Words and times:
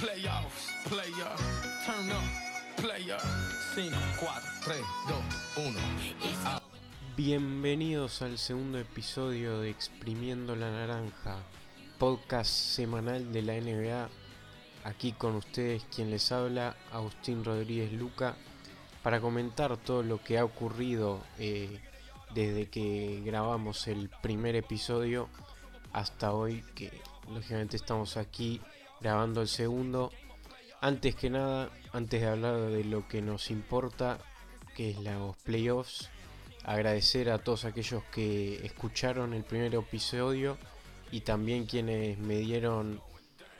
Playoffs, 0.00 0.72
player, 0.88 1.30
turn 1.86 2.10
up, 2.10 2.82
player. 2.82 3.18
5, 3.76 3.96
4, 4.18 4.42
3, 4.64 4.76
2, 5.56 5.66
1. 5.66 5.80
Bienvenidos 7.16 8.20
al 8.22 8.36
segundo 8.38 8.78
episodio 8.78 9.60
de 9.60 9.70
Exprimiendo 9.70 10.56
la 10.56 10.72
Naranja, 10.72 11.36
podcast 11.98 12.50
semanal 12.50 13.32
de 13.32 13.42
la 13.42 13.52
NBA. 13.54 14.08
Aquí 14.82 15.12
con 15.12 15.36
ustedes 15.36 15.84
quien 15.94 16.10
les 16.10 16.32
habla, 16.32 16.74
Agustín 16.92 17.44
Rodríguez 17.44 17.92
Luca, 17.92 18.34
para 19.04 19.20
comentar 19.20 19.76
todo 19.76 20.02
lo 20.02 20.20
que 20.20 20.38
ha 20.38 20.44
ocurrido 20.44 21.20
eh, 21.38 21.80
desde 22.34 22.68
que 22.68 23.22
grabamos 23.24 23.86
el 23.86 24.08
primer 24.08 24.56
episodio 24.56 25.28
hasta 25.92 26.32
hoy, 26.32 26.64
que 26.74 26.90
lógicamente 27.32 27.76
estamos 27.76 28.16
aquí 28.16 28.60
grabando 29.00 29.42
el 29.42 29.48
segundo. 29.48 30.12
Antes 30.80 31.14
que 31.14 31.30
nada, 31.30 31.70
antes 31.92 32.20
de 32.20 32.28
hablar 32.28 32.60
de 32.70 32.84
lo 32.84 33.08
que 33.08 33.22
nos 33.22 33.50
importa, 33.50 34.18
que 34.74 34.90
es 34.90 34.98
los 34.98 35.36
playoffs, 35.38 36.10
agradecer 36.64 37.30
a 37.30 37.38
todos 37.38 37.64
aquellos 37.64 38.02
que 38.04 38.64
escucharon 38.66 39.34
el 39.34 39.44
primer 39.44 39.74
episodio 39.74 40.58
y 41.10 41.20
también 41.20 41.66
quienes 41.66 42.18
me 42.18 42.38
dieron 42.38 43.00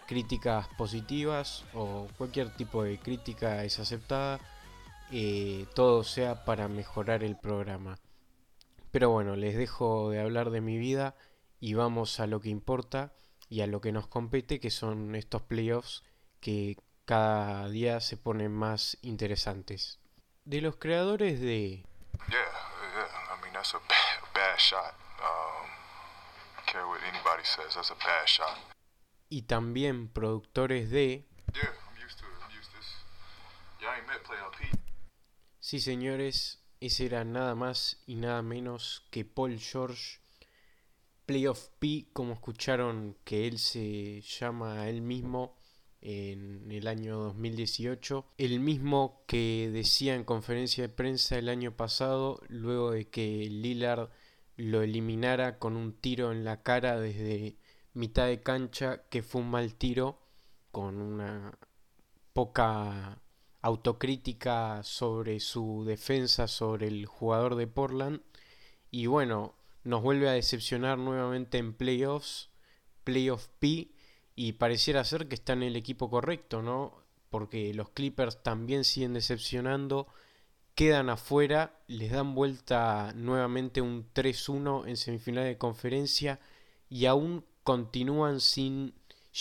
críticas 0.06 0.68
positivas 0.76 1.64
o 1.72 2.08
cualquier 2.18 2.54
tipo 2.56 2.82
de 2.82 2.98
crítica 2.98 3.64
es 3.64 3.78
aceptada. 3.78 4.40
Eh, 5.12 5.66
todo 5.74 6.02
sea 6.02 6.44
para 6.44 6.66
mejorar 6.68 7.22
el 7.22 7.36
programa. 7.36 7.98
Pero 8.90 9.10
bueno, 9.10 9.36
les 9.36 9.56
dejo 9.56 10.10
de 10.10 10.20
hablar 10.20 10.50
de 10.50 10.60
mi 10.60 10.78
vida 10.78 11.14
y 11.60 11.74
vamos 11.74 12.20
a 12.20 12.26
lo 12.26 12.40
que 12.40 12.48
importa 12.48 13.12
y 13.48 13.60
a 13.60 13.66
lo 13.66 13.80
que 13.80 13.92
nos 13.92 14.06
compete, 14.06 14.60
que 14.60 14.70
son 14.70 15.14
estos 15.14 15.42
playoffs 15.42 16.02
que 16.40 16.76
cada 17.04 17.68
día 17.68 18.00
se 18.00 18.16
ponen 18.16 18.52
más 18.52 18.98
interesantes. 19.02 20.00
De 20.44 20.60
los 20.60 20.76
creadores 20.76 21.40
de... 21.40 21.84
Yeah, 22.28 22.38
yeah. 22.38 23.34
I 23.34 23.42
mean, 23.42 23.52
that's 23.52 23.74
a 23.74 23.78
bad, 23.78 24.34
bad 24.34 24.58
shot. 24.58 24.94
Um, 25.20 25.68
care 26.66 26.86
what 26.86 27.00
anybody 27.02 27.44
says, 27.44 27.74
that's 27.74 27.90
a 27.90 27.94
bad 27.94 28.26
shot. 28.26 28.74
y 29.34 29.42
también 29.42 30.08
productores 30.08 30.90
de... 30.90 31.26
Yeah, 31.54 31.62
I'm 31.62 32.04
used 32.04 32.18
to 32.20 32.26
it. 32.26 32.38
I'm 32.40 32.56
used 32.56 32.70
to 32.70 32.78
this. 32.78 32.86
Y'all 33.80 33.94
ain't 33.96 34.06
met 34.06 34.22
playoff 34.22 34.56
Pete. 34.56 34.78
Sí, 35.58 35.80
señores, 35.80 36.62
ese 36.80 37.06
era 37.06 37.24
nada 37.24 37.56
más 37.56 38.02
y 38.06 38.14
nada 38.14 38.42
menos 38.42 39.08
que 39.10 39.24
Paul 39.24 39.58
George, 39.58 40.20
Playoff 41.26 41.68
P, 41.78 42.06
como 42.12 42.34
escucharon 42.34 43.16
que 43.24 43.46
él 43.46 43.58
se 43.58 44.20
llama 44.20 44.82
a 44.82 44.88
él 44.88 45.00
mismo 45.02 45.56
en 46.00 46.70
el 46.70 46.86
año 46.86 47.18
2018, 47.18 48.26
el 48.36 48.60
mismo 48.60 49.24
que 49.26 49.70
decía 49.72 50.14
en 50.14 50.24
conferencia 50.24 50.82
de 50.82 50.90
prensa 50.90 51.38
el 51.38 51.48
año 51.48 51.76
pasado, 51.76 52.42
luego 52.48 52.90
de 52.90 53.08
que 53.08 53.48
Lillard 53.50 54.10
lo 54.56 54.82
eliminara 54.82 55.58
con 55.58 55.76
un 55.76 55.94
tiro 55.94 56.30
en 56.30 56.44
la 56.44 56.62
cara 56.62 57.00
desde 57.00 57.56
mitad 57.94 58.26
de 58.26 58.42
cancha, 58.42 59.04
que 59.08 59.22
fue 59.22 59.40
un 59.40 59.50
mal 59.50 59.74
tiro, 59.76 60.18
con 60.70 61.00
una 61.00 61.58
poca 62.34 63.22
autocrítica 63.62 64.82
sobre 64.82 65.40
su 65.40 65.84
defensa, 65.86 66.48
sobre 66.48 66.88
el 66.88 67.06
jugador 67.06 67.54
de 67.54 67.66
Portland. 67.66 68.20
Y 68.90 69.06
bueno, 69.06 69.54
nos 69.84 70.02
vuelve 70.02 70.28
a 70.28 70.32
decepcionar 70.32 70.98
nuevamente 70.98 71.58
en 71.58 71.74
playoffs, 71.74 72.50
playoff 73.04 73.48
P, 73.58 73.90
y 74.34 74.52
pareciera 74.54 75.04
ser 75.04 75.28
que 75.28 75.34
está 75.34 75.52
en 75.52 75.62
el 75.62 75.76
equipo 75.76 76.10
correcto, 76.10 76.62
¿no? 76.62 77.04
Porque 77.30 77.72
los 77.74 77.90
Clippers 77.90 78.42
también 78.42 78.84
siguen 78.84 79.14
decepcionando, 79.14 80.08
quedan 80.74 81.08
afuera, 81.08 81.78
les 81.86 82.10
dan 82.10 82.34
vuelta 82.34 83.12
nuevamente 83.14 83.80
un 83.80 84.12
3-1 84.12 84.88
en 84.88 84.96
semifinal 84.96 85.44
de 85.44 85.58
conferencia 85.58 86.40
y 86.88 87.06
aún 87.06 87.44
continúan 87.62 88.40
sin 88.40 88.94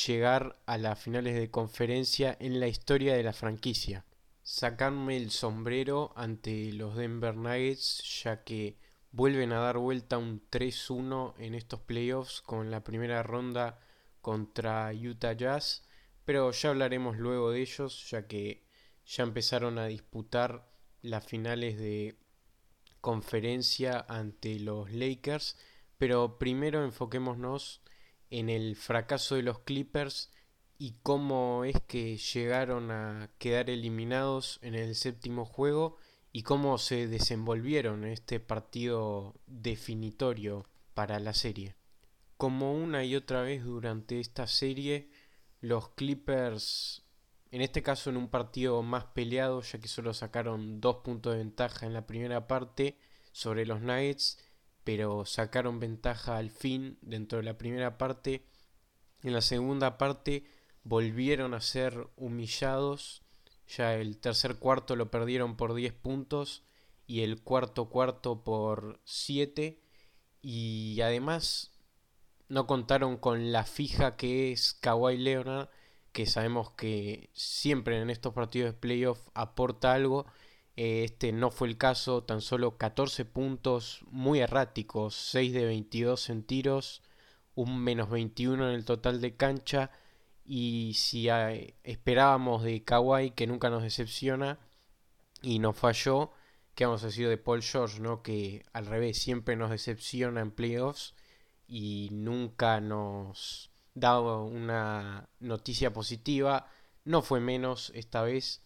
llegar 0.07 0.59
a 0.66 0.78
las 0.78 1.00
finales 1.00 1.35
de 1.35 1.51
conferencia 1.51 2.35
en 2.40 2.59
la 2.59 2.67
historia 2.67 3.16
de 3.16 3.23
la 3.23 3.34
franquicia. 3.34 4.06
Sacarme 4.41 5.17
el 5.17 5.31
sombrero 5.31 6.13
ante 6.16 6.72
los 6.73 6.96
Denver 6.96 7.35
Nuggets 7.35 8.22
ya 8.23 8.44
que 8.44 8.78
vuelven 9.13 9.53
a 9.53 9.59
dar 9.59 9.78
vuelta 9.78 10.18
un 10.18 10.41
3-1 10.50 11.35
en 11.38 11.53
estos 11.53 11.79
playoffs 11.79 12.41
con 12.41 12.72
la 12.72 12.84
primera 12.84 13.22
ronda 13.22 13.79
contra 14.22 14.91
Utah 14.91 15.34
Jazz, 15.34 15.84
pero 16.25 16.51
ya 16.51 16.69
hablaremos 16.69 17.18
luego 17.18 17.52
de 17.52 17.62
ellos 17.62 18.09
ya 18.09 18.28
que 18.28 18.66
ya 19.06 19.23
empezaron 19.23 19.78
a 19.78 19.85
disputar 19.85 20.68
las 21.02 21.25
finales 21.25 21.78
de 21.78 22.18
conferencia 23.02 24.03
ante 24.09 24.59
los 24.59 24.91
Lakers, 24.91 25.59
pero 26.00 26.40
primero 26.40 26.84
enfoquémonos 26.84 27.81
en 28.31 28.50
el 28.50 28.75
fracaso 28.75 29.35
de 29.35 29.44
los 29.44 29.59
Clippers 29.59 30.31
y 30.79 30.96
cómo 31.03 31.66
es 31.66 31.79
que 31.85 32.18
llegaron 32.18 32.90
a 32.90 33.29
quedar 33.38 33.69
eliminados 33.69 34.57
en 34.63 34.73
el 34.73 34.96
séptimo 34.96 35.46
juego 35.46 35.97
y 36.33 36.41
cómo 36.41 36.79
se 36.79 37.07
desenvolvieron 37.07 38.03
en 38.03 38.11
este 38.11 38.39
partido 38.39 39.35
definitorio 39.45 40.67
para 40.95 41.19
la 41.19 41.33
serie. 41.33 41.75
Como 42.38 42.73
una 42.73 43.05
y 43.05 43.16
otra 43.16 43.44
vez 43.44 43.63
durante 43.63 44.19
esta 44.19 44.47
serie, 44.47 45.11
los 45.61 45.89
Clippers, 45.89 47.03
en 47.51 47.61
este 47.61 47.83
caso 47.83 48.09
en 48.09 48.17
un 48.17 48.29
partido 48.29 48.81
más 48.81 49.05
peleado, 49.05 49.61
ya 49.61 49.79
que 49.79 49.88
solo 49.88 50.13
sacaron 50.16 50.81
dos 50.81 50.97
puntos 50.97 51.33
de 51.33 51.38
ventaja 51.38 51.85
en 51.85 51.93
la 51.93 52.07
primera 52.07 52.47
parte 52.47 52.97
sobre 53.31 53.67
los 53.67 53.81
Nuggets, 53.81 54.39
pero 54.83 55.25
sacaron 55.25 55.79
ventaja 55.79 56.38
al 56.38 56.49
fin 56.49 56.97
dentro 57.01 57.38
de 57.38 57.43
la 57.43 57.57
primera 57.59 57.99
parte. 57.99 58.47
En 59.22 59.33
la 59.33 59.41
segunda 59.41 59.99
parte 59.99 60.45
volvieron 60.83 61.53
a 61.53 61.61
ser 61.61 62.07
humillados. 62.16 63.22
Ya 63.78 63.95
el 63.95 64.17
tercer 64.17 64.57
cuarto 64.57 64.95
lo 64.95 65.09
perdieron 65.09 65.56
por 65.56 65.73
10 65.73 65.94
puntos 65.94 66.63
y 67.07 67.22
el 67.22 67.41
cuarto 67.41 67.89
cuarto 67.89 68.44
por 68.44 69.00
7. 69.03 69.79
Y 70.41 71.01
además 71.01 71.72
no 72.50 72.67
contaron 72.67 73.17
con 73.17 73.51
la 73.51 73.63
fija 73.63 74.16
que 74.16 74.51
es 74.51 74.73
Kawhi 74.73 75.17
Leonard, 75.17 75.69
que 76.11 76.25
sabemos 76.25 76.72
que 76.72 77.29
siempre 77.34 78.00
en 78.00 78.09
estos 78.09 78.34
partidos 78.34 78.73
de 78.73 78.79
playoff 78.79 79.28
aporta 79.34 79.94
algo. 79.94 80.25
Este 80.75 81.31
no 81.31 81.51
fue 81.51 81.67
el 81.67 81.78
caso, 81.78 82.23
tan 82.23 82.41
solo 82.41 82.78
14 82.78 83.25
puntos 83.25 84.01
muy 84.09 84.40
erráticos, 84.40 85.16
6 85.16 85.53
de 85.53 85.66
22 85.66 86.29
en 86.29 86.44
tiros, 86.44 87.01
un 87.55 87.79
menos 87.79 88.09
21 88.09 88.69
en 88.69 88.75
el 88.75 88.85
total 88.85 89.22
de 89.22 89.35
cancha 89.35 89.91
y 90.45 90.93
si 90.95 91.27
esperábamos 91.83 92.63
de 92.63 92.83
Kawhi 92.83 93.31
que 93.31 93.47
nunca 93.47 93.69
nos 93.69 93.83
decepciona 93.83 94.59
y 95.41 95.59
nos 95.59 95.77
falló, 95.77 96.31
que 96.75 96.85
vamos 96.85 97.03
a 97.03 97.07
decir 97.07 97.29
de 97.29 97.37
Paul 97.37 97.61
George, 97.61 97.99
¿no? 97.99 98.21
que 98.23 98.65
al 98.73 98.85
revés 98.85 99.17
siempre 99.17 99.55
nos 99.55 99.69
decepciona 99.69 100.41
en 100.41 100.51
playoffs 100.51 101.13
y 101.67 102.09
nunca 102.11 102.81
nos 102.81 103.71
da 103.93 104.19
una 104.19 105.29
noticia 105.39 105.93
positiva, 105.93 106.67
no 107.05 107.21
fue 107.21 107.39
menos 107.39 107.91
esta 107.95 108.23
vez, 108.23 108.63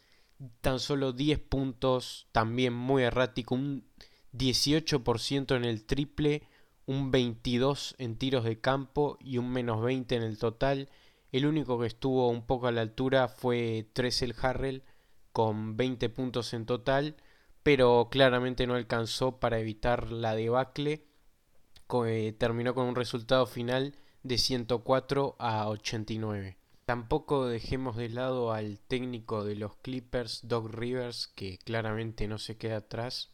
tan 0.61 0.79
solo 0.79 1.11
10 1.11 1.39
puntos, 1.39 2.27
también 2.31 2.73
muy 2.73 3.03
errático, 3.03 3.55
un 3.55 3.85
18% 4.33 5.55
en 5.55 5.65
el 5.65 5.85
triple, 5.85 6.43
un 6.85 7.11
22 7.11 7.95
en 7.97 8.17
tiros 8.17 8.43
de 8.45 8.59
campo 8.59 9.17
y 9.19 9.37
un 9.37 9.51
menos 9.51 9.81
20 9.81 10.15
en 10.15 10.23
el 10.23 10.37
total. 10.37 10.89
El 11.31 11.45
único 11.45 11.79
que 11.79 11.87
estuvo 11.87 12.29
un 12.29 12.45
poco 12.45 12.67
a 12.67 12.71
la 12.71 12.81
altura 12.81 13.27
fue 13.27 13.89
Tresel 13.93 14.35
Harrell 14.41 14.83
con 15.33 15.77
20 15.77 16.09
puntos 16.09 16.53
en 16.53 16.65
total, 16.65 17.15
pero 17.63 18.07
claramente 18.09 18.65
no 18.65 18.75
alcanzó 18.75 19.39
para 19.39 19.59
evitar 19.59 20.11
la 20.11 20.35
debacle. 20.35 21.05
que 21.89 22.35
terminó 22.37 22.73
con 22.73 22.87
un 22.87 22.95
resultado 22.95 23.45
final 23.45 23.95
de 24.23 24.37
104 24.37 25.35
a 25.39 25.69
89. 25.69 26.57
Tampoco 26.85 27.47
dejemos 27.47 27.97
de 27.97 28.09
lado 28.09 28.53
al 28.53 28.79
técnico 28.79 29.43
de 29.43 29.55
los 29.55 29.75
Clippers, 29.77 30.47
Doc 30.47 30.69
Rivers, 30.73 31.27
que 31.27 31.57
claramente 31.59 32.27
no 32.27 32.37
se 32.37 32.57
queda 32.57 32.77
atrás, 32.77 33.31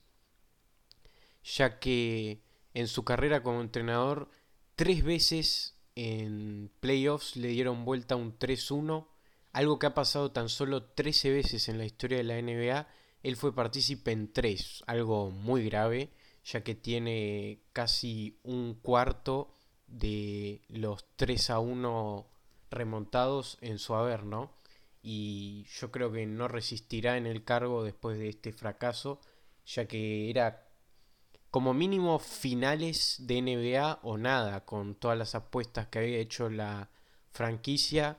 ya 1.43 1.79
que 1.79 2.41
en 2.73 2.87
su 2.87 3.03
carrera 3.03 3.43
como 3.43 3.61
entrenador 3.61 4.29
tres 4.75 5.03
veces 5.03 5.72
en 5.95 6.71
playoffs 6.79 7.35
le 7.35 7.49
dieron 7.49 7.85
vuelta 7.85 8.15
un 8.15 8.37
3-1, 8.37 9.07
algo 9.51 9.79
que 9.79 9.87
ha 9.87 9.93
pasado 9.93 10.31
tan 10.31 10.49
solo 10.49 10.83
13 10.83 11.31
veces 11.31 11.69
en 11.69 11.77
la 11.77 11.85
historia 11.85 12.17
de 12.17 12.23
la 12.23 12.41
NBA. 12.41 12.87
Él 13.23 13.35
fue 13.35 13.55
partícipe 13.55 14.11
en 14.11 14.31
tres, 14.33 14.83
algo 14.87 15.31
muy 15.31 15.63
grave, 15.65 16.09
ya 16.43 16.63
que 16.63 16.75
tiene 16.75 17.61
casi 17.71 18.39
un 18.43 18.75
cuarto 18.75 19.53
de 19.87 20.61
los 20.69 21.05
3 21.15 21.51
a 21.51 21.59
1 21.59 22.27
remontados 22.71 23.57
en 23.61 23.79
su 23.79 23.93
haber, 23.95 24.23
¿no? 24.23 24.51
y 25.03 25.65
yo 25.65 25.91
creo 25.91 26.11
que 26.11 26.25
no 26.25 26.47
resistirá 26.47 27.17
en 27.17 27.27
el 27.27 27.43
cargo 27.43 27.83
después 27.83 28.17
de 28.17 28.29
este 28.29 28.53
fracaso, 28.53 29.19
ya 29.65 29.85
que 29.85 30.29
era 30.29 30.62
como 31.53 31.75
mínimo 31.75 32.17
finales 32.17 33.17
de 33.19 33.39
NBA 33.39 33.99
o 34.01 34.17
nada, 34.17 34.65
con 34.65 34.95
todas 34.95 35.15
las 35.15 35.35
apuestas 35.35 35.85
que 35.85 35.99
había 35.99 36.17
hecho 36.17 36.49
la 36.49 36.89
franquicia, 37.29 38.17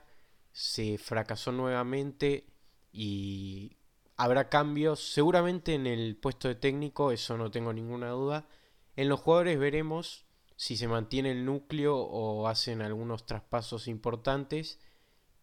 se 0.53 0.99
fracasó 0.99 1.51
nuevamente 1.51 2.47
y 2.93 3.77
habrá 4.17 4.49
cambios, 4.49 5.01
seguramente 5.13 5.75
en 5.75 5.89
el 5.89 6.15
puesto 6.15 6.47
de 6.47 6.55
técnico, 6.55 7.11
eso 7.11 7.37
no 7.37 7.51
tengo 7.51 7.73
ninguna 7.73 8.11
duda. 8.11 8.47
En 8.95 9.09
los 9.09 9.19
jugadores 9.19 9.59
veremos 9.59 10.27
si 10.55 10.77
se 10.77 10.87
mantiene 10.87 11.33
el 11.33 11.45
núcleo 11.45 11.97
o 11.97 12.47
hacen 12.47 12.83
algunos 12.83 13.27
traspasos 13.27 13.89
importantes, 13.89 14.79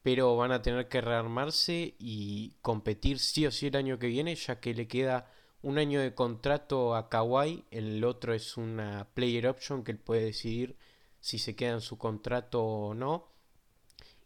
pero 0.01 0.37
van 0.37 0.53
a 0.53 0.61
tener 0.61 0.87
que 0.87 1.01
rearmarse 1.01 1.95
y 1.99 2.55
competir 2.61 3.19
sí 3.19 3.45
o 3.45 3.51
sí 3.51 3.67
el 3.67 3.75
año 3.75 3.99
que 3.99 4.07
viene, 4.07 4.33
ya 4.35 4.61
que 4.61 4.73
le 4.73 4.87
queda 4.87 5.29
un 5.61 5.77
año 5.77 5.99
de 5.99 6.15
contrato 6.15 6.95
a 6.95 7.09
Kawhi, 7.09 7.65
el 7.71 8.03
otro 8.03 8.33
es 8.33 8.57
una 8.57 9.07
player 9.13 9.47
option 9.47 9.83
que 9.83 9.91
él 9.91 9.99
puede 9.99 10.25
decidir 10.25 10.75
si 11.19 11.37
se 11.37 11.55
queda 11.55 11.73
en 11.73 11.81
su 11.81 11.97
contrato 11.97 12.63
o 12.63 12.93
no. 12.93 13.27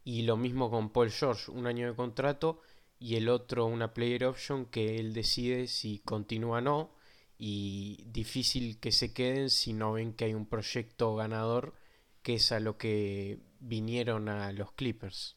Y 0.04 0.22
lo 0.22 0.38
mismo 0.38 0.70
con 0.70 0.92
Paul 0.92 1.12
George, 1.12 1.52
un 1.52 1.68
año 1.68 1.88
de 1.88 1.96
contrato 1.96 2.62
y 3.00 3.16
el 3.16 3.28
otro 3.30 3.66
una 3.66 3.94
player 3.94 4.26
option 4.26 4.66
que 4.66 5.00
él 5.00 5.14
decide 5.14 5.68
si 5.68 6.00
continúa 6.00 6.60
o 6.60 6.62
no 6.62 6.96
y 7.38 8.06
difícil 8.08 8.80
que 8.80 8.92
se 8.92 9.14
queden 9.14 9.50
si 9.50 9.74
no 9.74 9.94
ven 9.94 10.14
que 10.14 10.26
hay 10.26 10.34
un 10.34 10.46
proyecto 10.46 11.16
ganador 11.16 11.74
que 12.22 12.36
es 12.36 12.52
a 12.52 12.60
lo 12.60 12.78
que 12.78 13.40
vinieron 13.60 14.30
a 14.30 14.52
los 14.54 14.72
Clippers. 14.72 15.36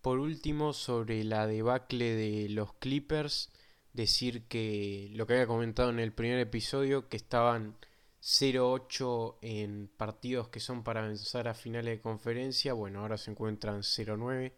Por 0.00 0.18
último, 0.18 0.72
sobre 0.72 1.24
la 1.24 1.46
debacle 1.46 2.14
de 2.14 2.48
los 2.50 2.74
Clippers, 2.74 3.50
decir 3.94 4.46
que 4.48 5.08
lo 5.12 5.26
que 5.26 5.34
había 5.34 5.46
comentado 5.46 5.88
en 5.88 6.00
el 6.00 6.12
primer 6.12 6.38
episodio, 6.40 7.08
que 7.08 7.16
estaban 7.16 7.76
0-8 8.20 9.36
en 9.40 9.88
partidos 9.96 10.48
que 10.48 10.60
son 10.60 10.82
para 10.82 11.00
avanzar 11.00 11.48
a 11.48 11.54
finales 11.54 11.96
de 11.96 12.02
conferencia, 12.02 12.74
bueno, 12.74 13.00
ahora 13.00 13.16
se 13.16 13.30
encuentran 13.30 13.82
0-9, 13.82 14.52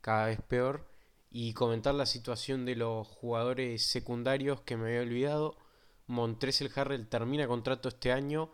cada 0.00 0.26
vez 0.26 0.40
peor, 0.40 0.86
y 1.30 1.52
comentar 1.52 1.94
la 1.94 2.06
situación 2.06 2.64
de 2.64 2.76
los 2.76 3.06
jugadores 3.08 3.82
secundarios 3.84 4.60
que 4.62 4.76
me 4.76 4.88
había 4.88 5.02
olvidado. 5.02 5.56
Montrezl 6.06 6.68
Harrell 6.74 7.08
termina 7.08 7.48
contrato 7.48 7.88
este 7.88 8.12
año, 8.12 8.50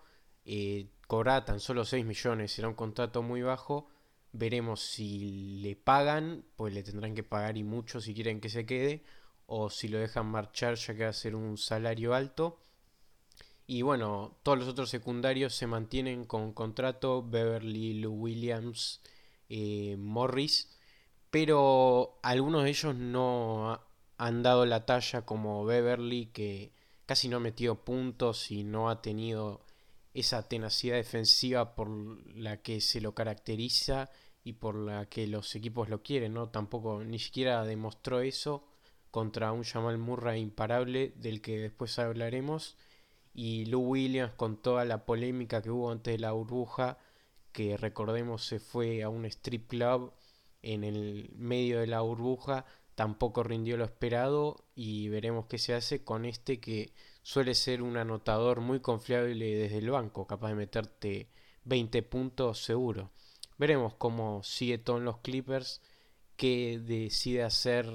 eh, 0.47 0.89
cobra 1.07 1.45
tan 1.45 1.61
solo 1.61 1.85
6 1.85 2.05
millones, 2.07 2.53
será 2.53 2.69
un 2.69 2.75
contrato 2.75 3.23
muy 3.23 3.43
bajo. 3.43 3.89
Veremos 4.33 4.81
si 4.81 5.61
le 5.61 5.77
pagan, 5.77 6.45
pues 6.57 6.73
le 6.73 6.83
tendrán 6.83 7.15
que 7.15 7.23
pagar 7.23 7.59
y 7.59 7.65
mucho 7.65 8.01
si 8.01 8.15
quieren 8.15 8.41
que 8.41 8.49
se 8.49 8.65
quede, 8.65 9.03
o 9.47 9.71
si 9.71 9.89
lo 9.89 9.99
dejan 9.99 10.27
marchar 10.27 10.77
ya 10.77 10.95
que 10.95 11.05
va 11.05 11.11
a 11.11 11.13
ser 11.13 11.35
un 11.35 11.59
salario 11.59 12.15
alto. 12.15 12.59
Y 13.67 13.83
bueno, 13.83 14.39
todos 14.43 14.59
los 14.59 14.69
otros 14.69 14.91
secundarios 14.91 15.55
se 15.55 15.67
mantienen 15.67 16.25
con 16.27 16.53
contrato, 16.53 17.23
Beverly, 17.23 18.01
Lou 18.01 18.13
Williams, 18.13 19.01
eh, 19.49 19.97
Morris, 19.99 20.77
pero 21.31 22.19
algunos 22.23 22.65
de 22.65 22.71
ellos 22.71 22.95
no 22.95 23.81
han 24.19 24.43
dado 24.43 24.67
la 24.67 24.85
talla 24.85 25.23
como 25.23 25.65
Beverly, 25.65 26.27
que 26.27 26.73
casi 27.07 27.29
no 27.29 27.39
ha 27.39 27.41
metido 27.41 27.85
puntos 27.85 28.51
y 28.51 28.65
no 28.65 28.91
ha 28.91 29.01
tenido 29.03 29.65
esa 30.15 30.49
tenacidad 30.49 30.97
defensiva 30.97 31.75
por 31.75 31.89
la 32.37 32.63
que 32.63 32.81
se 32.81 33.01
lo 33.01 33.15
caracteriza 33.15 34.11
y 34.45 34.55
por 34.55 34.75
la 34.75 35.07
que 35.07 35.27
los 35.27 35.55
equipos 35.55 35.89
lo 35.89 36.03
quieren, 36.03 36.35
¿no? 36.35 36.51
Tampoco 36.51 37.03
ni 37.05 37.19
siquiera 37.19 37.65
demostró 37.65 38.21
eso 38.21 38.65
contra 39.13 39.53
un 39.53 39.63
Jamal 39.63 39.99
Murray 39.99 40.41
imparable 40.41 41.13
del 41.17 41.41
que 41.41 41.61
después 41.61 42.01
hablaremos 42.01 42.77
y 43.35 43.67
Lou 43.67 43.83
Williams 43.83 44.33
con 44.35 44.57
toda 44.61 44.85
la 44.85 45.05
polémica 45.05 45.63
que 45.63 45.71
hubo 45.71 45.93
antes 45.93 46.15
de 46.15 46.19
la 46.19 46.33
burbuja 46.33 46.99
que 47.53 47.77
recordemos 47.77 48.45
se 48.45 48.59
fue 48.59 49.05
a 49.05 49.09
un 49.09 49.25
strip 49.27 49.69
club 49.69 50.13
en 50.63 50.83
el 50.83 51.31
medio 51.37 51.79
de 51.79 51.87
la 51.87 52.01
burbuja 52.01 52.65
tampoco 52.95 53.43
rindió 53.43 53.77
lo 53.77 53.85
esperado 53.85 54.65
y 54.75 55.09
veremos 55.09 55.47
qué 55.47 55.59
se 55.59 55.75
hace 55.75 56.05
con 56.05 56.25
este 56.25 56.61
que 56.61 56.93
suele 57.23 57.55
ser 57.55 57.83
un 57.83 57.97
anotador 57.97 58.61
muy 58.61 58.81
confiable 58.81 59.57
desde 59.57 59.79
el 59.79 59.91
banco, 59.91 60.27
capaz 60.27 60.49
de 60.49 60.55
meterte 60.55 61.29
20 61.65 62.03
puntos 62.03 62.65
seguro. 62.65 63.11
Veremos 63.59 63.95
cómo 63.95 64.43
sigue 64.43 64.83
en 64.87 65.05
los 65.05 65.19
Clippers, 65.19 65.81
qué 66.37 66.81
decide 66.83 67.43
hacer 67.43 67.87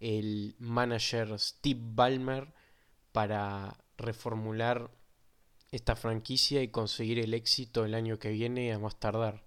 el 0.00 0.56
manager 0.58 1.38
Steve 1.38 1.80
Ballmer 1.80 2.52
para 3.12 3.76
reformular 3.96 4.90
esta 5.70 5.94
franquicia 5.94 6.62
y 6.62 6.68
conseguir 6.68 7.18
el 7.18 7.34
éxito 7.34 7.84
el 7.84 7.94
año 7.94 8.18
que 8.18 8.30
viene 8.30 8.72
a 8.72 8.78
más 8.78 8.98
tardar. 8.98 9.44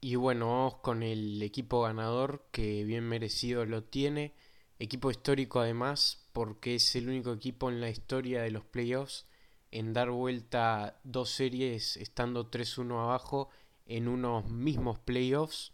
Y 0.00 0.14
bueno, 0.14 0.48
vamos 0.48 0.76
con 0.76 1.02
el 1.02 1.42
equipo 1.42 1.82
ganador 1.82 2.46
que 2.52 2.84
bien 2.84 3.04
merecido 3.04 3.66
lo 3.66 3.84
tiene. 3.84 4.34
Equipo 4.78 5.10
histórico 5.10 5.60
además 5.60 6.28
porque 6.32 6.76
es 6.76 6.94
el 6.96 7.08
único 7.08 7.32
equipo 7.32 7.68
en 7.68 7.80
la 7.80 7.90
historia 7.90 8.42
de 8.42 8.50
los 8.50 8.64
playoffs 8.64 9.26
en 9.70 9.92
dar 9.92 10.10
vuelta 10.10 11.00
dos 11.04 11.30
series 11.30 11.96
estando 11.96 12.50
3-1 12.50 13.02
abajo 13.02 13.50
en 13.86 14.08
unos 14.08 14.48
mismos 14.50 14.98
playoffs. 14.98 15.72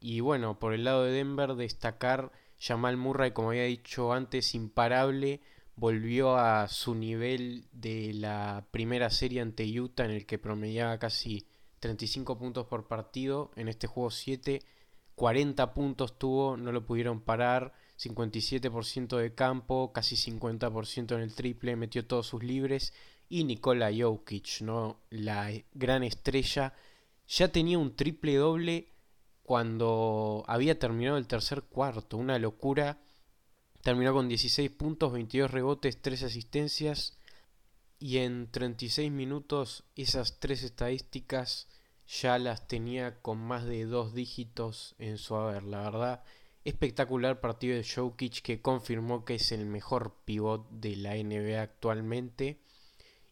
Y 0.00 0.20
bueno, 0.20 0.58
por 0.58 0.72
el 0.72 0.84
lado 0.84 1.04
de 1.04 1.12
Denver 1.12 1.54
destacar 1.54 2.32
Jamal 2.60 2.96
Murray, 2.98 3.32
como 3.32 3.50
había 3.50 3.64
dicho 3.64 4.12
antes, 4.12 4.54
imparable. 4.54 5.40
Volvió 5.76 6.36
a 6.36 6.68
su 6.68 6.94
nivel 6.94 7.64
de 7.72 8.12
la 8.12 8.66
primera 8.70 9.08
serie 9.08 9.40
ante 9.40 9.64
Utah 9.80 10.04
en 10.04 10.10
el 10.10 10.26
que 10.26 10.38
promediaba 10.38 10.98
casi 10.98 11.46
35 11.80 12.38
puntos 12.38 12.66
por 12.66 12.86
partido. 12.86 13.50
En 13.56 13.68
este 13.68 13.86
juego 13.86 14.10
7, 14.10 14.60
40 15.14 15.72
puntos 15.72 16.18
tuvo, 16.18 16.58
no 16.58 16.70
lo 16.70 16.84
pudieron 16.84 17.22
parar. 17.22 17.72
57% 17.98 19.16
de 19.16 19.34
campo, 19.34 19.92
casi 19.92 20.16
50% 20.16 21.14
en 21.14 21.20
el 21.20 21.34
triple, 21.34 21.76
metió 21.76 22.06
todos 22.06 22.26
sus 22.26 22.42
libres. 22.42 22.92
Y 23.30 23.44
Nikola 23.44 23.90
Jokic, 23.96 24.60
¿no? 24.60 25.00
la 25.08 25.50
gran 25.72 26.02
estrella, 26.02 26.74
ya 27.26 27.48
tenía 27.48 27.78
un 27.78 27.96
triple 27.96 28.36
doble 28.36 28.88
cuando 29.50 30.44
había 30.46 30.78
terminado 30.78 31.16
el 31.16 31.26
tercer 31.26 31.62
cuarto. 31.62 32.16
Una 32.16 32.38
locura. 32.38 33.00
Terminó 33.82 34.12
con 34.12 34.28
16 34.28 34.70
puntos, 34.70 35.12
22 35.12 35.50
rebotes, 35.50 36.00
3 36.00 36.22
asistencias 36.22 37.18
y 37.98 38.18
en 38.18 38.48
36 38.52 39.10
minutos 39.10 39.82
esas 39.96 40.38
tres 40.38 40.62
estadísticas 40.62 41.66
ya 42.06 42.38
las 42.38 42.68
tenía 42.68 43.20
con 43.22 43.38
más 43.38 43.64
de 43.64 43.86
dos 43.86 44.14
dígitos 44.14 44.94
en 45.00 45.18
su 45.18 45.34
haber. 45.34 45.64
La 45.64 45.80
verdad, 45.80 46.22
espectacular 46.64 47.40
partido 47.40 47.74
de 47.74 47.84
Jokic 47.84 48.42
que 48.42 48.62
confirmó 48.62 49.24
que 49.24 49.34
es 49.34 49.50
el 49.50 49.66
mejor 49.66 50.14
pivot 50.24 50.70
de 50.70 50.94
la 50.94 51.16
NBA 51.16 51.60
actualmente 51.60 52.60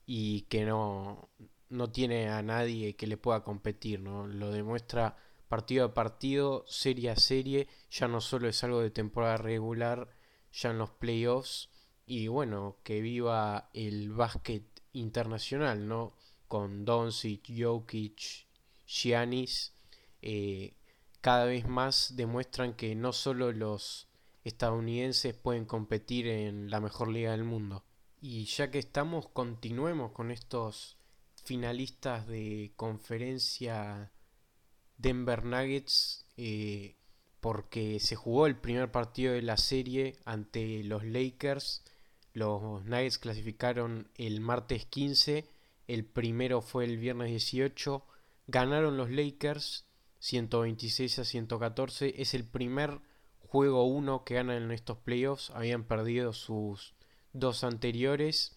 y 0.04 0.40
que 0.48 0.64
no, 0.64 1.28
no 1.68 1.92
tiene 1.92 2.28
a 2.28 2.42
nadie 2.42 2.96
que 2.96 3.06
le 3.06 3.18
pueda 3.18 3.44
competir. 3.44 4.00
¿no? 4.00 4.26
Lo 4.26 4.50
demuestra 4.50 5.16
partido 5.48 5.86
a 5.86 5.94
partido, 5.94 6.64
serie 6.66 7.10
a 7.10 7.16
serie. 7.16 7.68
Ya 7.90 8.08
no 8.08 8.20
solo 8.20 8.48
es 8.48 8.62
algo 8.64 8.80
de 8.80 8.90
temporada 8.90 9.36
regular, 9.36 10.10
ya 10.52 10.70
en 10.70 10.78
los 10.78 10.90
playoffs 10.90 11.70
y 12.06 12.28
bueno, 12.28 12.78
que 12.84 13.02
viva 13.02 13.68
el 13.74 14.12
básquet 14.12 14.64
internacional, 14.92 15.86
¿no? 15.86 16.14
Con 16.48 16.86
Doncic, 16.86 17.50
Jokic, 17.54 18.46
Giannis, 18.86 19.74
eh, 20.22 20.74
cada 21.20 21.44
vez 21.44 21.66
más 21.66 22.16
demuestran 22.16 22.74
que 22.74 22.94
no 22.94 23.12
solo 23.12 23.52
los 23.52 24.08
estadounidenses 24.44 25.34
pueden 25.34 25.66
competir 25.66 26.26
en 26.28 26.70
la 26.70 26.80
mejor 26.80 27.08
liga 27.08 27.32
del 27.32 27.44
mundo. 27.44 27.84
Y 28.20 28.46
ya 28.46 28.70
que 28.70 28.78
estamos, 28.78 29.28
continuemos 29.28 30.12
con 30.12 30.30
estos 30.30 30.96
finalistas 31.44 32.26
de 32.26 32.72
conferencia 32.76 34.12
Denver 34.98 35.44
Nuggets. 35.44 36.26
Eh, 36.36 36.94
porque 37.40 38.00
se 38.00 38.16
jugó 38.16 38.46
el 38.46 38.56
primer 38.56 38.90
partido 38.90 39.32
de 39.32 39.42
la 39.42 39.56
serie 39.56 40.16
ante 40.24 40.82
los 40.82 41.04
Lakers 41.04 41.82
los 42.38 42.84
Nuggets 42.84 43.18
clasificaron 43.18 44.08
el 44.16 44.40
martes 44.40 44.86
15, 44.86 45.48
el 45.88 46.04
primero 46.04 46.62
fue 46.62 46.84
el 46.84 46.96
viernes 46.96 47.30
18, 47.30 48.04
ganaron 48.46 48.96
los 48.96 49.10
Lakers 49.10 49.86
126 50.20 51.18
a 51.18 51.24
114, 51.24 52.22
es 52.22 52.34
el 52.34 52.44
primer 52.44 53.00
juego 53.40 53.84
1 53.84 54.24
que 54.24 54.34
ganan 54.34 54.62
en 54.62 54.70
estos 54.70 54.98
playoffs, 54.98 55.50
habían 55.50 55.84
perdido 55.84 56.32
sus 56.32 56.94
dos 57.32 57.64
anteriores. 57.64 58.54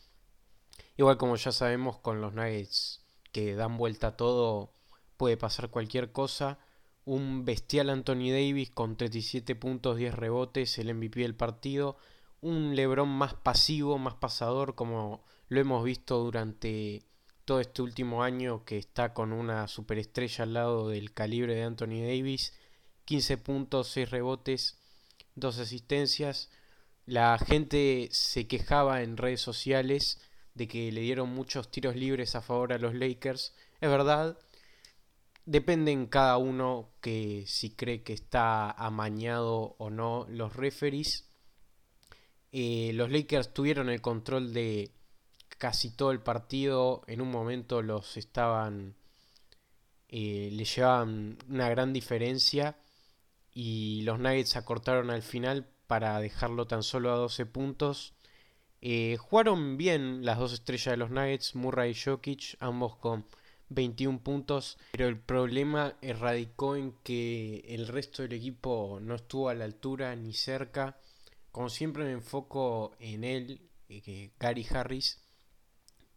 Igual 0.98 1.18
como 1.18 1.36
ya 1.36 1.52
sabemos 1.52 1.98
con 1.98 2.22
los 2.22 2.34
Nuggets 2.34 3.02
que 3.32 3.56
dan 3.56 3.78
vuelta 3.78 4.16
todo, 4.16 4.74
puede 5.22 5.38
pasar 5.38 5.70
cualquier 5.70 6.12
cosa. 6.12 6.58
un 7.06 7.46
bestial 7.46 7.92
Anthony 7.92 8.32
Davis 8.32 8.72
con 8.72 8.98
37 8.98 9.56
puntos, 9.56 9.98
10 9.98 10.16
rebotes, 10.16 10.80
el 10.80 10.92
MVP 10.96 11.20
del 11.20 11.36
partido, 11.36 11.98
un 12.42 12.76
LeBron 12.76 13.08
más 13.08 13.36
pasivo, 13.36 14.00
más 14.00 14.16
pasador, 14.16 14.74
como 14.74 15.24
lo 15.48 15.62
hemos 15.62 15.84
visto 15.84 16.18
durante 16.18 17.04
todo 17.46 17.60
este 17.60 17.84
último 17.84 18.24
año, 18.24 18.66
que 18.66 18.80
está 18.80 19.14
con 19.14 19.32
una 19.32 19.68
superestrella 19.68 20.44
al 20.44 20.54
lado 20.54 20.90
del 20.90 21.14
calibre 21.14 21.54
de 21.54 21.66
Anthony 21.66 22.02
Davis, 22.02 22.54
15 23.06 23.38
puntos, 23.38 23.90
6 23.90 24.10
rebotes, 24.10 24.80
2 25.36 25.60
asistencias. 25.60 26.50
La 27.06 27.38
gente 27.38 28.10
se 28.12 28.48
quejaba 28.48 29.04
en 29.04 29.18
redes 29.18 29.42
sociales 29.42 30.20
de 30.56 30.68
que 30.68 30.92
le 30.92 31.02
dieron 31.02 31.30
muchos 31.30 31.70
tiros 31.70 31.96
libres 31.96 32.34
a 32.34 32.42
favor 32.42 32.74
a 32.74 32.80
los 32.80 32.96
Lakers. 32.96 33.54
Es 33.82 33.90
verdad, 33.90 34.40
depende 35.52 35.92
en 35.92 36.06
cada 36.06 36.38
uno 36.38 36.92
que 37.02 37.44
si 37.46 37.72
cree 37.72 38.04
que 38.04 38.14
está 38.14 38.72
amañado 38.72 39.76
o 39.80 39.90
no 39.90 40.26
los 40.30 40.56
referees. 40.56 41.30
Eh, 42.54 42.92
los 42.94 43.12
Lakers 43.12 43.54
tuvieron 43.54 43.90
el 43.90 44.00
control 44.02 44.54
de 44.54 44.92
casi 45.58 45.90
todo 45.90 46.12
el 46.12 46.22
partido. 46.22 47.04
En 47.08 47.20
un 47.20 47.30
momento 47.30 47.82
los 47.82 48.16
estaban. 48.16 48.96
Eh, 50.08 50.50
le 50.54 50.64
llevaban 50.64 51.38
una 51.50 51.70
gran 51.70 51.92
diferencia. 51.92 52.78
Y 53.54 54.04
los 54.04 54.20
Nuggets 54.20 54.56
acortaron 54.56 55.10
al 55.10 55.22
final 55.22 55.68
para 55.88 56.18
dejarlo 56.22 56.66
tan 56.66 56.84
solo 56.84 57.12
a 57.12 57.18
12 57.18 57.46
puntos. 57.46 58.14
Eh, 58.80 59.18
jugaron 59.20 59.76
bien 59.76 60.26
las 60.26 60.40
dos 60.40 60.54
estrellas 60.54 60.94
de 60.94 60.98
los 60.98 61.12
Nuggets, 61.12 61.56
Murray 61.56 61.92
y 61.92 61.96
Jokic, 61.96 62.56
ambos 62.62 62.96
con 62.96 63.26
21 63.72 64.20
puntos, 64.20 64.78
pero 64.92 65.08
el 65.08 65.18
problema 65.18 65.96
radicó 66.02 66.76
en 66.76 66.94
que 67.04 67.64
el 67.68 67.88
resto 67.88 68.22
del 68.22 68.34
equipo 68.34 69.00
no 69.02 69.16
estuvo 69.16 69.50
a 69.50 69.56
la 69.56 69.66
altura 69.66 70.16
ni 70.16 70.34
cerca. 70.34 70.98
Como 71.52 71.70
siempre 71.70 72.04
me 72.04 72.12
enfoco 72.12 72.96
en 73.00 73.24
él, 73.24 73.62
eh, 73.90 74.32
Gary 74.40 74.66
Harris, 74.70 75.20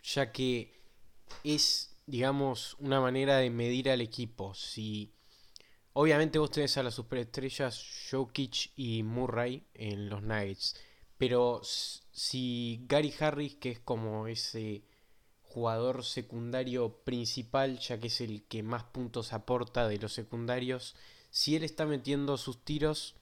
ya 0.03 0.33
que 0.33 0.73
es, 1.45 1.97
digamos, 2.07 2.77
una 2.81 3.01
manera 3.01 3.39
de 3.39 3.51
medir 3.51 3.89
al 3.91 4.01
equipo. 4.01 4.55
Si 4.55 5.13
obviamente 5.93 6.39
vos 6.39 6.51
tenés 6.51 6.77
a 6.77 6.83
las 6.83 6.95
superestrellas 6.95 7.85
Jokic 8.11 8.73
y 8.77 9.03
Murray 9.05 9.65
en 9.75 10.09
los 10.09 10.23
Nuggets, 10.23 10.77
pero 11.17 11.63
si 11.63 12.85
Gary 12.89 13.15
Harris, 13.19 13.55
que 13.57 13.71
es 13.71 13.79
como 13.81 14.27
ese 14.27 14.83
jugador 15.55 16.05
secundario 16.05 17.05
principal, 17.05 17.79
ya 17.79 18.01
que 18.01 18.09
es 18.09 18.21
el 18.21 18.43
que 18.43 18.65
más 18.65 18.83
puntos 18.83 19.33
aporta 19.33 19.87
de 19.87 19.99
los 19.99 20.13
secundarios, 20.13 20.97
si 21.31 21.55
él 21.55 21.63
está 21.63 21.87
metiendo 21.87 22.37
sus 22.37 22.65
tiros, 22.65 23.15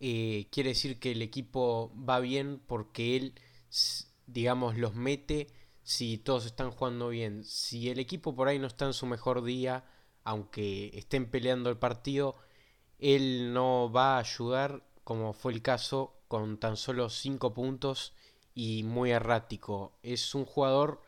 eh, 0.00 0.48
quiere 0.50 0.70
decir 0.70 0.98
que 0.98 1.12
el 1.12 1.20
equipo 1.20 1.92
va 1.96 2.18
bien 2.20 2.62
porque 2.66 3.16
él, 3.16 3.34
digamos, 4.26 4.78
los 4.78 4.94
mete 4.94 5.48
si 5.82 6.16
todos 6.16 6.46
están 6.46 6.70
jugando 6.70 7.10
bien. 7.10 7.44
Si 7.44 7.90
el 7.90 7.98
equipo 7.98 8.34
por 8.34 8.48
ahí 8.48 8.58
no 8.58 8.66
está 8.66 8.86
en 8.86 8.94
su 8.94 9.06
mejor 9.06 9.44
día, 9.44 9.84
aunque 10.24 10.90
estén 10.94 11.30
peleando 11.30 11.68
el 11.68 11.76
partido, 11.76 12.36
él 12.98 13.52
no 13.52 13.92
va 13.92 14.16
a 14.16 14.20
ayudar, 14.20 14.82
como 15.04 15.34
fue 15.34 15.52
el 15.52 15.60
caso 15.60 16.14
con 16.28 16.58
tan 16.58 16.76
solo 16.78 17.10
5 17.10 17.52
puntos 17.52 18.14
y 18.54 18.82
muy 18.82 19.10
errático. 19.10 19.92
Es 20.02 20.34
un 20.34 20.44
jugador, 20.44 21.00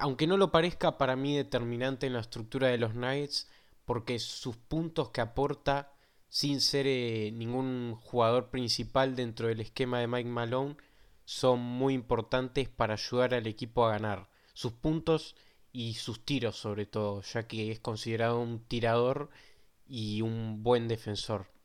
aunque 0.00 0.26
no 0.26 0.36
lo 0.36 0.50
parezca 0.50 0.98
para 0.98 1.16
mí 1.16 1.36
determinante 1.36 2.06
en 2.06 2.14
la 2.14 2.20
estructura 2.20 2.68
de 2.68 2.78
los 2.78 2.92
Knights, 2.92 3.48
porque 3.84 4.18
sus 4.18 4.56
puntos 4.56 5.10
que 5.10 5.20
aporta 5.20 5.92
sin 6.28 6.60
ser 6.60 6.86
eh, 6.86 7.30
ningún 7.32 7.96
jugador 8.02 8.50
principal 8.50 9.16
dentro 9.16 9.48
del 9.48 9.60
esquema 9.60 10.00
de 10.00 10.08
Mike 10.08 10.28
Malone 10.28 10.76
son 11.24 11.60
muy 11.60 11.94
importantes 11.94 12.68
para 12.68 12.94
ayudar 12.94 13.34
al 13.34 13.46
equipo 13.46 13.84
a 13.86 13.90
ganar. 13.90 14.28
Sus 14.54 14.72
puntos 14.72 15.36
y 15.72 15.94
sus 15.94 16.24
tiros 16.24 16.56
sobre 16.56 16.86
todo, 16.86 17.22
ya 17.22 17.46
que 17.46 17.70
es 17.70 17.80
considerado 17.80 18.40
un 18.40 18.60
tirador 18.60 19.30
y 19.86 20.22
un 20.22 20.62
buen 20.62 20.88
defensor 20.88 21.55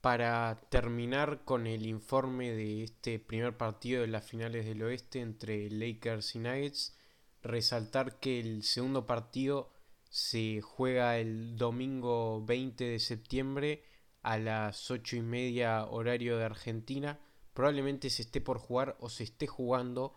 para 0.00 0.60
terminar 0.70 1.44
con 1.44 1.66
el 1.66 1.86
informe 1.86 2.52
de 2.52 2.84
este 2.84 3.18
primer 3.18 3.56
partido 3.56 4.00
de 4.00 4.08
las 4.08 4.24
finales 4.24 4.64
del 4.64 4.82
oeste 4.82 5.20
entre 5.20 5.70
Lakers 5.70 6.34
y 6.36 6.38
Nuggets, 6.38 6.96
resaltar 7.42 8.18
que 8.18 8.40
el 8.40 8.62
segundo 8.62 9.06
partido 9.06 9.70
se 10.08 10.60
juega 10.62 11.18
el 11.18 11.56
domingo 11.56 12.44
20 12.44 12.84
de 12.84 12.98
septiembre 12.98 13.82
a 14.22 14.38
las 14.38 14.90
8 14.90 15.16
y 15.16 15.22
media 15.22 15.84
horario 15.84 16.38
de 16.38 16.44
Argentina. 16.44 17.20
Probablemente 17.52 18.10
se 18.10 18.22
esté 18.22 18.40
por 18.40 18.58
jugar 18.58 18.96
o 19.00 19.10
se 19.10 19.24
esté 19.24 19.46
jugando 19.46 20.14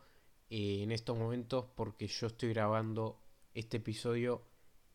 eh, 0.49 0.83
en 0.83 0.91
estos 0.91 1.17
momentos 1.17 1.65
porque 1.75 2.07
yo 2.07 2.27
estoy 2.27 2.49
grabando 2.49 3.19
este 3.53 3.77
episodio 3.77 4.43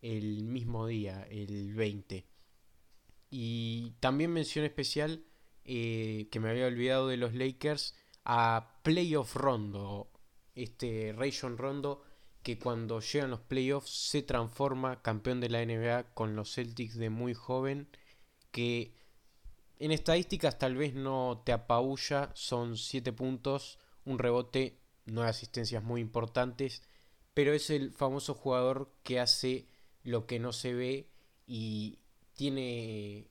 el 0.00 0.44
mismo 0.44 0.86
día, 0.86 1.26
el 1.30 1.74
20. 1.74 2.37
Y 3.30 3.92
también 4.00 4.32
mención 4.32 4.64
especial 4.64 5.24
eh, 5.64 6.28
que 6.30 6.40
me 6.40 6.50
había 6.50 6.66
olvidado 6.66 7.08
de 7.08 7.16
los 7.18 7.34
Lakers 7.34 7.94
a 8.24 8.80
Playoff 8.82 9.36
Rondo. 9.36 10.10
Este 10.54 11.14
Rayon 11.16 11.58
Rondo 11.58 12.02
que 12.42 12.58
cuando 12.58 13.00
llegan 13.00 13.30
los 13.30 13.40
playoffs 13.40 13.90
se 13.90 14.22
transforma 14.22 15.02
campeón 15.02 15.40
de 15.40 15.50
la 15.50 15.64
NBA 15.64 16.14
con 16.14 16.36
los 16.36 16.54
Celtics 16.54 16.96
de 16.96 17.10
muy 17.10 17.34
joven. 17.34 17.88
Que 18.50 18.94
en 19.78 19.92
estadísticas 19.92 20.58
tal 20.58 20.76
vez 20.76 20.94
no 20.94 21.42
te 21.44 21.52
apabulla, 21.52 22.30
son 22.34 22.76
7 22.76 23.12
puntos, 23.12 23.78
un 24.04 24.18
rebote, 24.18 24.78
9 25.06 25.28
asistencias 25.28 25.82
muy 25.82 26.00
importantes. 26.00 26.82
Pero 27.34 27.52
es 27.52 27.70
el 27.70 27.92
famoso 27.92 28.34
jugador 28.34 28.90
que 29.02 29.20
hace 29.20 29.68
lo 30.02 30.26
que 30.26 30.38
no 30.38 30.52
se 30.52 30.72
ve 30.74 31.10
y 31.46 31.98
tiene 32.38 33.26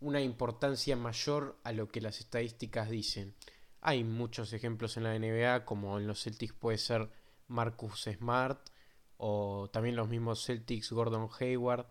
una 0.00 0.20
importancia 0.20 0.96
mayor 0.96 1.60
a 1.62 1.70
lo 1.70 1.86
que 1.86 2.00
las 2.00 2.18
estadísticas 2.18 2.90
dicen. 2.90 3.36
Hay 3.80 4.02
muchos 4.02 4.52
ejemplos 4.52 4.96
en 4.96 5.04
la 5.04 5.16
NBA, 5.16 5.64
como 5.64 5.96
en 5.96 6.08
los 6.08 6.24
Celtics 6.24 6.54
puede 6.54 6.76
ser 6.76 7.08
Marcus 7.46 8.08
Smart, 8.12 8.68
o 9.16 9.70
también 9.72 9.94
los 9.94 10.08
mismos 10.08 10.44
Celtics 10.44 10.90
Gordon 10.90 11.28
Hayward, 11.38 11.86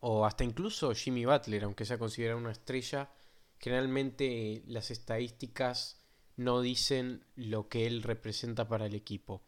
o 0.00 0.24
hasta 0.24 0.44
incluso 0.44 0.94
Jimmy 0.94 1.26
Butler, 1.26 1.64
aunque 1.64 1.84
sea 1.84 1.98
considerado 1.98 2.38
una 2.38 2.52
estrella. 2.52 3.10
Generalmente 3.58 4.62
las 4.66 4.90
estadísticas 4.90 6.00
no 6.36 6.62
dicen 6.62 7.22
lo 7.34 7.68
que 7.68 7.86
él 7.86 8.02
representa 8.02 8.66
para 8.66 8.86
el 8.86 8.94
equipo. 8.94 9.42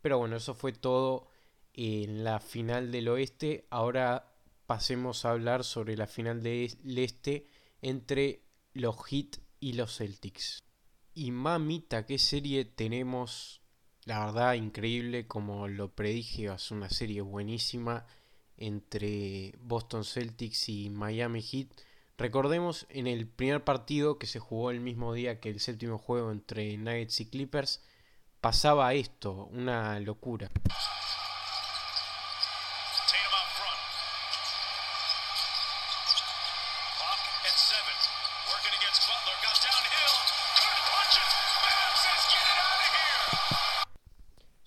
Pero 0.00 0.16
bueno, 0.16 0.36
eso 0.36 0.54
fue 0.54 0.72
todo 0.72 1.28
en 1.74 2.24
la 2.24 2.40
final 2.40 2.90
del 2.90 3.08
oeste. 3.08 3.66
Ahora 3.68 4.33
pasemos 4.66 5.24
a 5.24 5.30
hablar 5.30 5.64
sobre 5.64 5.96
la 5.96 6.06
final 6.06 6.42
del 6.42 6.98
este 6.98 7.46
entre 7.82 8.42
los 8.72 8.96
Heat 9.04 9.38
y 9.60 9.74
los 9.74 9.96
Celtics. 9.96 10.62
Y 11.14 11.30
mamita, 11.30 12.06
qué 12.06 12.18
serie 12.18 12.64
tenemos. 12.64 13.62
La 14.04 14.24
verdad, 14.26 14.54
increíble, 14.54 15.26
como 15.26 15.68
lo 15.68 15.94
predije, 15.94 16.48
va 16.48 16.56
una 16.70 16.90
serie 16.90 17.22
buenísima 17.22 18.06
entre 18.56 19.54
Boston 19.60 20.04
Celtics 20.04 20.68
y 20.68 20.90
Miami 20.90 21.42
Heat. 21.42 21.68
Recordemos 22.16 22.86
en 22.90 23.06
el 23.06 23.26
primer 23.26 23.64
partido 23.64 24.18
que 24.18 24.26
se 24.26 24.38
jugó 24.38 24.70
el 24.70 24.80
mismo 24.80 25.12
día 25.14 25.40
que 25.40 25.50
el 25.50 25.60
séptimo 25.60 25.98
juego 25.98 26.30
entre 26.30 26.76
Nuggets 26.76 27.20
y 27.20 27.26
Clippers, 27.26 27.82
pasaba 28.40 28.94
esto, 28.94 29.48
una 29.52 29.98
locura. 30.00 30.50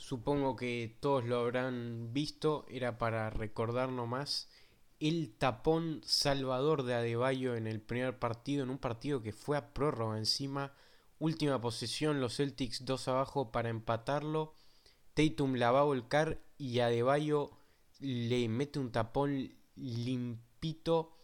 Supongo 0.07 0.55
que 0.55 0.95
todos 1.01 1.25
lo 1.25 1.37
habrán 1.37 2.13
visto, 2.13 2.65
era 2.69 2.97
para 2.97 3.29
recordar 3.29 3.89
nomás 3.89 4.47
el 5.01 5.35
tapón 5.37 5.99
salvador 6.05 6.83
de 6.83 6.93
Adebayo 6.93 7.57
en 7.57 7.67
el 7.67 7.81
primer 7.81 8.17
partido, 8.17 8.63
en 8.63 8.69
un 8.69 8.77
partido 8.77 9.21
que 9.21 9.33
fue 9.33 9.57
a 9.57 9.73
prórroga 9.73 10.17
encima, 10.17 10.71
última 11.19 11.59
posesión, 11.59 12.21
los 12.21 12.37
Celtics 12.37 12.85
dos 12.85 13.09
abajo 13.09 13.51
para 13.51 13.67
empatarlo, 13.67 14.53
Tatum 15.13 15.55
la 15.55 15.71
va 15.71 15.81
a 15.81 15.91
volcar 15.91 16.39
y 16.57 16.79
Adebayo 16.79 17.51
le 17.99 18.47
mete 18.47 18.79
un 18.79 18.93
tapón 18.93 19.57
limpito 19.75 21.17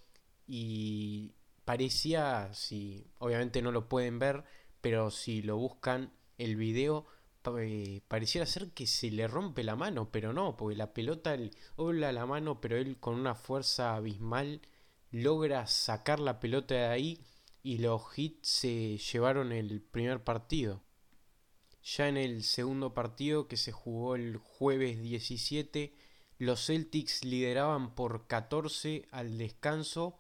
y 0.46 1.36
parecía, 1.64 2.54
si 2.54 3.08
obviamente 3.18 3.62
no 3.62 3.72
lo 3.72 3.88
pueden 3.88 4.20
ver, 4.20 4.44
pero 4.82 5.10
si 5.10 5.42
lo 5.42 5.56
buscan 5.56 6.12
el 6.38 6.58
video, 6.58 7.08
eh, 7.60 8.02
pareciera 8.08 8.46
ser 8.46 8.72
que 8.72 8.88
se 8.88 9.12
le 9.12 9.28
rompe 9.28 9.64
la 9.64 9.76
mano, 9.76 10.10
pero 10.12 10.34
no, 10.34 10.56
porque 10.58 10.76
la 10.76 10.94
pelota 10.94 11.38
dobla 11.78 12.12
la 12.12 12.26
mano, 12.26 12.62
pero 12.62 12.78
él 12.78 13.00
con 13.00 13.16
una 13.16 13.36
fuerza 13.36 13.96
abismal 13.96 14.62
logra 15.12 15.68
sacar 15.68 16.20
la 16.20 16.40
pelota 16.40 16.76
de 16.76 16.86
ahí 16.86 17.26
y 17.62 17.78
los 17.78 18.02
Heat 18.12 18.34
se 18.42 18.98
llevaron 18.98 19.52
el 19.52 19.82
primer 19.82 20.24
partido. 20.24 20.82
Ya 21.84 22.08
en 22.08 22.18
el 22.18 22.44
segundo 22.44 22.94
partido 22.94 23.48
que 23.48 23.58
se 23.58 23.72
jugó 23.72 24.16
el 24.16 24.38
jueves 24.38 25.02
17, 25.02 25.94
los 26.38 26.66
Celtics 26.66 27.24
lideraban 27.24 27.94
por 27.96 28.28
14 28.28 29.08
al 29.12 29.38
descanso 29.38 30.20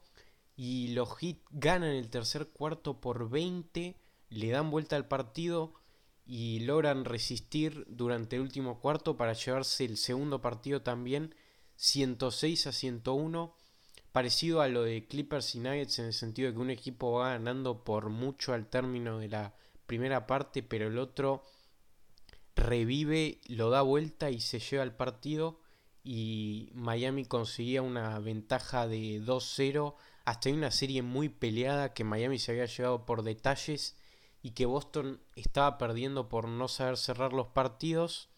y 0.55 0.89
los 0.89 1.17
Heat 1.17 1.37
ganan 1.51 1.91
el 1.91 2.09
tercer 2.09 2.47
cuarto 2.49 3.01
por 3.01 3.29
20, 3.29 3.97
le 4.29 4.49
dan 4.49 4.71
vuelta 4.71 4.95
al 4.95 5.07
partido 5.07 5.73
y 6.25 6.59
logran 6.61 7.05
resistir 7.05 7.85
durante 7.87 8.37
el 8.37 8.43
último 8.43 8.79
cuarto 8.79 9.17
para 9.17 9.33
llevarse 9.33 9.85
el 9.85 9.97
segundo 9.97 10.41
partido 10.41 10.81
también 10.81 11.35
106 11.75 12.67
a 12.67 12.71
101 12.71 13.55
parecido 14.11 14.61
a 14.61 14.67
lo 14.67 14.83
de 14.83 15.07
Clippers 15.07 15.55
y 15.55 15.59
Nuggets 15.59 15.99
en 15.99 16.05
el 16.05 16.13
sentido 16.13 16.47
de 16.49 16.53
que 16.55 16.61
un 16.61 16.69
equipo 16.69 17.13
va 17.13 17.31
ganando 17.31 17.83
por 17.83 18.09
mucho 18.09 18.53
al 18.53 18.67
término 18.67 19.19
de 19.19 19.27
la 19.27 19.55
primera 19.85 20.27
parte 20.27 20.63
pero 20.63 20.87
el 20.87 20.97
otro 20.97 21.43
revive, 22.55 23.41
lo 23.47 23.69
da 23.69 23.81
vuelta 23.81 24.29
y 24.29 24.39
se 24.39 24.59
lleva 24.59 24.83
el 24.83 24.93
partido 24.93 25.59
y 26.03 26.69
Miami 26.73 27.25
conseguía 27.25 27.81
una 27.81 28.19
ventaja 28.19 28.87
de 28.87 29.21
2-0 29.21 29.95
hasta 30.25 30.49
una 30.49 30.71
serie 30.71 31.01
muy 31.01 31.29
peleada 31.29 31.93
que 31.93 32.03
Miami 32.03 32.39
se 32.39 32.51
había 32.51 32.65
llevado 32.65 33.05
por 33.05 33.23
detalles 33.23 33.97
y 34.43 34.51
que 34.51 34.67
Boston 34.67 35.19
estaba 35.35 35.79
perdiendo 35.79 36.29
por 36.29 36.47
no 36.47 36.67
saber 36.67 36.97
cerrar 36.97 37.33
los 37.33 37.47
partidos 37.47 38.29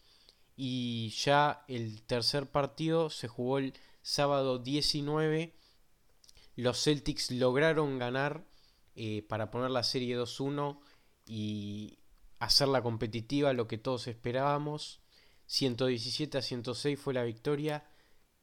y 0.56 1.10
ya 1.10 1.64
el 1.68 2.02
tercer 2.02 2.50
partido 2.50 3.10
se 3.10 3.28
jugó 3.28 3.58
el 3.58 3.74
sábado 4.00 4.58
19 4.58 5.52
los 6.56 6.82
Celtics 6.82 7.30
lograron 7.30 7.98
ganar 7.98 8.46
eh, 8.94 9.22
para 9.28 9.50
poner 9.50 9.70
la 9.70 9.82
serie 9.82 10.18
2-1 10.18 10.78
y 11.26 11.98
hacerla 12.38 12.82
competitiva, 12.82 13.52
lo 13.52 13.68
que 13.68 13.76
todos 13.76 14.06
esperábamos. 14.08 15.00
117 15.46 16.38
a 16.38 16.42
106 16.42 16.98
fue 16.98 17.12
la 17.12 17.24
victoria. 17.24 17.84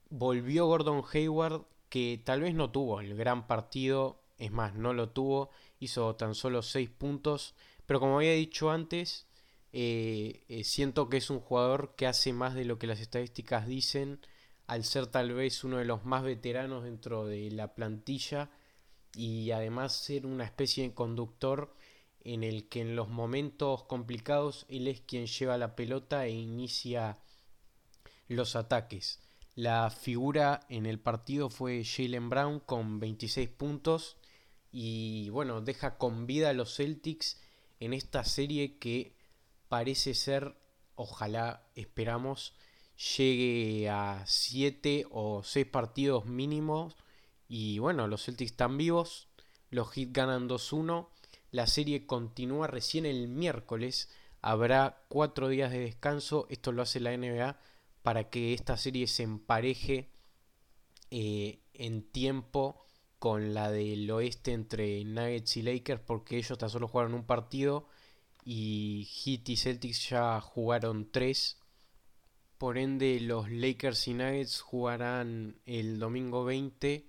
Volvió 0.09 0.67
Gordon 0.67 1.03
Hayward, 1.11 1.65
que 1.89 2.21
tal 2.23 2.41
vez 2.41 2.53
no 2.53 2.69
tuvo 2.69 3.01
el 3.01 3.15
gran 3.15 3.47
partido, 3.47 4.21
es 4.37 4.51
más, 4.51 4.75
no 4.75 4.93
lo 4.93 5.09
tuvo, 5.09 5.49
hizo 5.83 6.15
tan 6.15 6.35
solo 6.35 6.61
6 6.61 6.89
puntos, 6.89 7.55
pero 7.85 7.99
como 7.99 8.17
había 8.17 8.33
dicho 8.33 8.71
antes, 8.71 9.27
eh, 9.71 10.43
eh, 10.49 10.63
siento 10.63 11.09
que 11.09 11.17
es 11.17 11.29
un 11.29 11.39
jugador 11.39 11.95
que 11.95 12.07
hace 12.07 12.31
más 12.33 12.53
de 12.53 12.65
lo 12.65 12.77
que 12.77 12.87
las 12.87 12.99
estadísticas 12.99 13.67
dicen, 13.67 14.19
al 14.67 14.83
ser 14.83 15.07
tal 15.07 15.33
vez 15.33 15.63
uno 15.63 15.77
de 15.77 15.85
los 15.85 16.05
más 16.05 16.23
veteranos 16.23 16.83
dentro 16.83 17.25
de 17.25 17.51
la 17.51 17.73
plantilla 17.75 18.49
y 19.15 19.51
además 19.51 19.93
ser 19.93 20.25
una 20.25 20.45
especie 20.45 20.83
de 20.83 20.93
conductor 20.93 21.75
en 22.23 22.43
el 22.43 22.69
que 22.69 22.81
en 22.81 22.95
los 22.95 23.09
momentos 23.09 23.83
complicados 23.83 24.65
él 24.69 24.87
es 24.87 25.01
quien 25.01 25.27
lleva 25.27 25.57
la 25.57 25.75
pelota 25.75 26.25
e 26.25 26.31
inicia 26.31 27.17
los 28.27 28.55
ataques. 28.55 29.19
La 29.55 29.89
figura 29.89 30.61
en 30.69 30.85
el 30.85 30.99
partido 30.99 31.49
fue 31.49 31.83
Jalen 31.83 32.29
Brown 32.29 32.59
con 32.59 32.99
26 32.99 33.49
puntos 33.49 34.17
y 34.73 35.29
bueno, 35.29 35.61
deja 35.61 35.97
con 35.97 36.27
vida 36.27 36.49
a 36.49 36.53
los 36.53 36.75
Celtics 36.75 37.39
en 37.79 37.93
esta 37.93 38.25
serie 38.25 38.77
que 38.77 39.15
parece 39.69 40.13
ser, 40.13 40.57
ojalá 40.95 41.65
esperamos, 41.75 42.53
llegue 43.15 43.89
a 43.89 44.23
7 44.27 45.05
o 45.11 45.43
6 45.43 45.65
partidos 45.67 46.25
mínimos 46.25 46.97
y 47.47 47.79
bueno, 47.79 48.09
los 48.09 48.25
Celtics 48.25 48.51
están 48.51 48.77
vivos, 48.77 49.29
los 49.69 49.89
Heat 49.91 50.09
ganan 50.11 50.49
2-1 50.49 51.07
la 51.53 51.67
serie 51.67 52.07
continúa 52.07 52.65
recién 52.65 53.05
el 53.05 53.27
miércoles. 53.27 54.09
Habrá 54.41 55.03
cuatro 55.07 55.49
días 55.49 55.71
de 55.71 55.77
descanso. 55.77 56.47
Esto 56.49 56.71
lo 56.71 56.81
hace 56.81 56.99
la 56.99 57.15
NBA 57.15 57.59
para 58.01 58.31
que 58.31 58.55
esta 58.55 58.75
serie 58.75 59.05
se 59.05 59.21
empareje 59.21 60.09
eh, 61.11 61.59
en 61.75 62.01
tiempo 62.01 62.82
con 63.23 63.53
la 63.53 63.71
del 63.71 64.11
oeste 64.11 64.51
entre 64.51 65.05
Nuggets 65.05 65.55
y 65.55 65.61
Lakers 65.61 66.01
porque 66.01 66.35
ellos 66.35 66.57
tan 66.57 66.69
solo 66.69 66.89
jugaron 66.89 67.13
un 67.13 67.25
partido 67.25 67.87
y 68.43 69.07
Heat 69.09 69.47
y 69.47 69.55
Celtics 69.55 70.09
ya 70.09 70.41
jugaron 70.41 71.09
tres. 71.09 71.57
Por 72.57 72.77
ende 72.77 73.21
los 73.21 73.49
Lakers 73.49 74.09
y 74.09 74.13
Nuggets 74.15 74.59
jugarán 74.59 75.55
el 75.65 75.99
domingo 75.99 76.43
20 76.43 77.07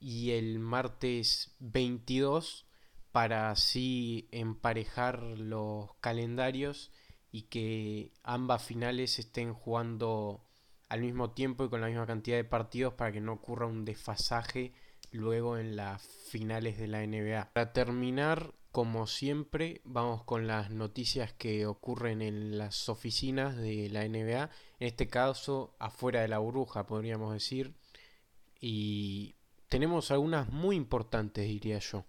y 0.00 0.32
el 0.32 0.58
martes 0.58 1.56
22 1.60 2.66
para 3.10 3.50
así 3.50 4.28
emparejar 4.32 5.22
los 5.22 5.94
calendarios 6.02 6.90
y 7.32 7.44
que 7.44 8.12
ambas 8.22 8.62
finales 8.62 9.18
estén 9.18 9.54
jugando 9.54 10.44
al 10.90 11.00
mismo 11.00 11.30
tiempo 11.30 11.64
y 11.64 11.70
con 11.70 11.80
la 11.80 11.86
misma 11.86 12.04
cantidad 12.04 12.36
de 12.36 12.44
partidos 12.44 12.92
para 12.92 13.12
que 13.12 13.22
no 13.22 13.32
ocurra 13.32 13.64
un 13.64 13.86
desfasaje 13.86 14.74
luego 15.14 15.58
en 15.58 15.76
las 15.76 16.02
finales 16.02 16.78
de 16.78 16.88
la 16.88 17.06
NBA. 17.06 17.50
Para 17.52 17.72
terminar, 17.72 18.54
como 18.72 19.06
siempre, 19.06 19.80
vamos 19.84 20.24
con 20.24 20.46
las 20.46 20.70
noticias 20.70 21.32
que 21.32 21.66
ocurren 21.66 22.20
en 22.20 22.58
las 22.58 22.88
oficinas 22.88 23.56
de 23.56 23.88
la 23.90 24.06
NBA, 24.08 24.50
en 24.80 24.86
este 24.86 25.06
caso 25.06 25.76
afuera 25.78 26.20
de 26.22 26.28
la 26.28 26.38
burbuja, 26.38 26.86
podríamos 26.86 27.32
decir, 27.32 27.74
y 28.60 29.36
tenemos 29.68 30.10
algunas 30.10 30.50
muy 30.50 30.76
importantes, 30.76 31.46
diría 31.46 31.78
yo. 31.78 32.04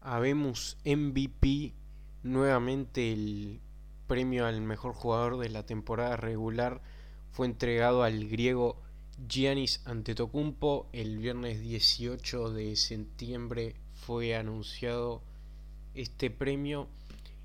Habemos 0.00 0.78
MVP, 0.84 1.74
nuevamente 2.22 3.12
el 3.12 3.60
premio 4.06 4.46
al 4.46 4.60
mejor 4.60 4.94
jugador 4.94 5.38
de 5.38 5.48
la 5.48 5.66
temporada 5.66 6.16
regular. 6.16 6.82
Fue 7.30 7.46
entregado 7.46 8.02
al 8.02 8.28
griego 8.28 8.83
Giannis 9.28 9.80
Antetokounmpo. 9.84 10.88
El 10.92 11.18
viernes 11.18 11.60
18 11.60 12.50
de 12.50 12.76
septiembre 12.76 13.76
fue 13.92 14.34
anunciado 14.34 15.22
este 15.94 16.30
premio 16.30 16.88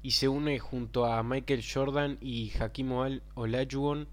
y 0.01 0.11
se 0.11 0.27
une 0.27 0.59
junto 0.59 1.05
a 1.05 1.21
Michael 1.23 1.63
Jordan 1.63 2.17
y 2.21 2.51
Hakim 2.59 2.91
Olajuwon 3.35 4.07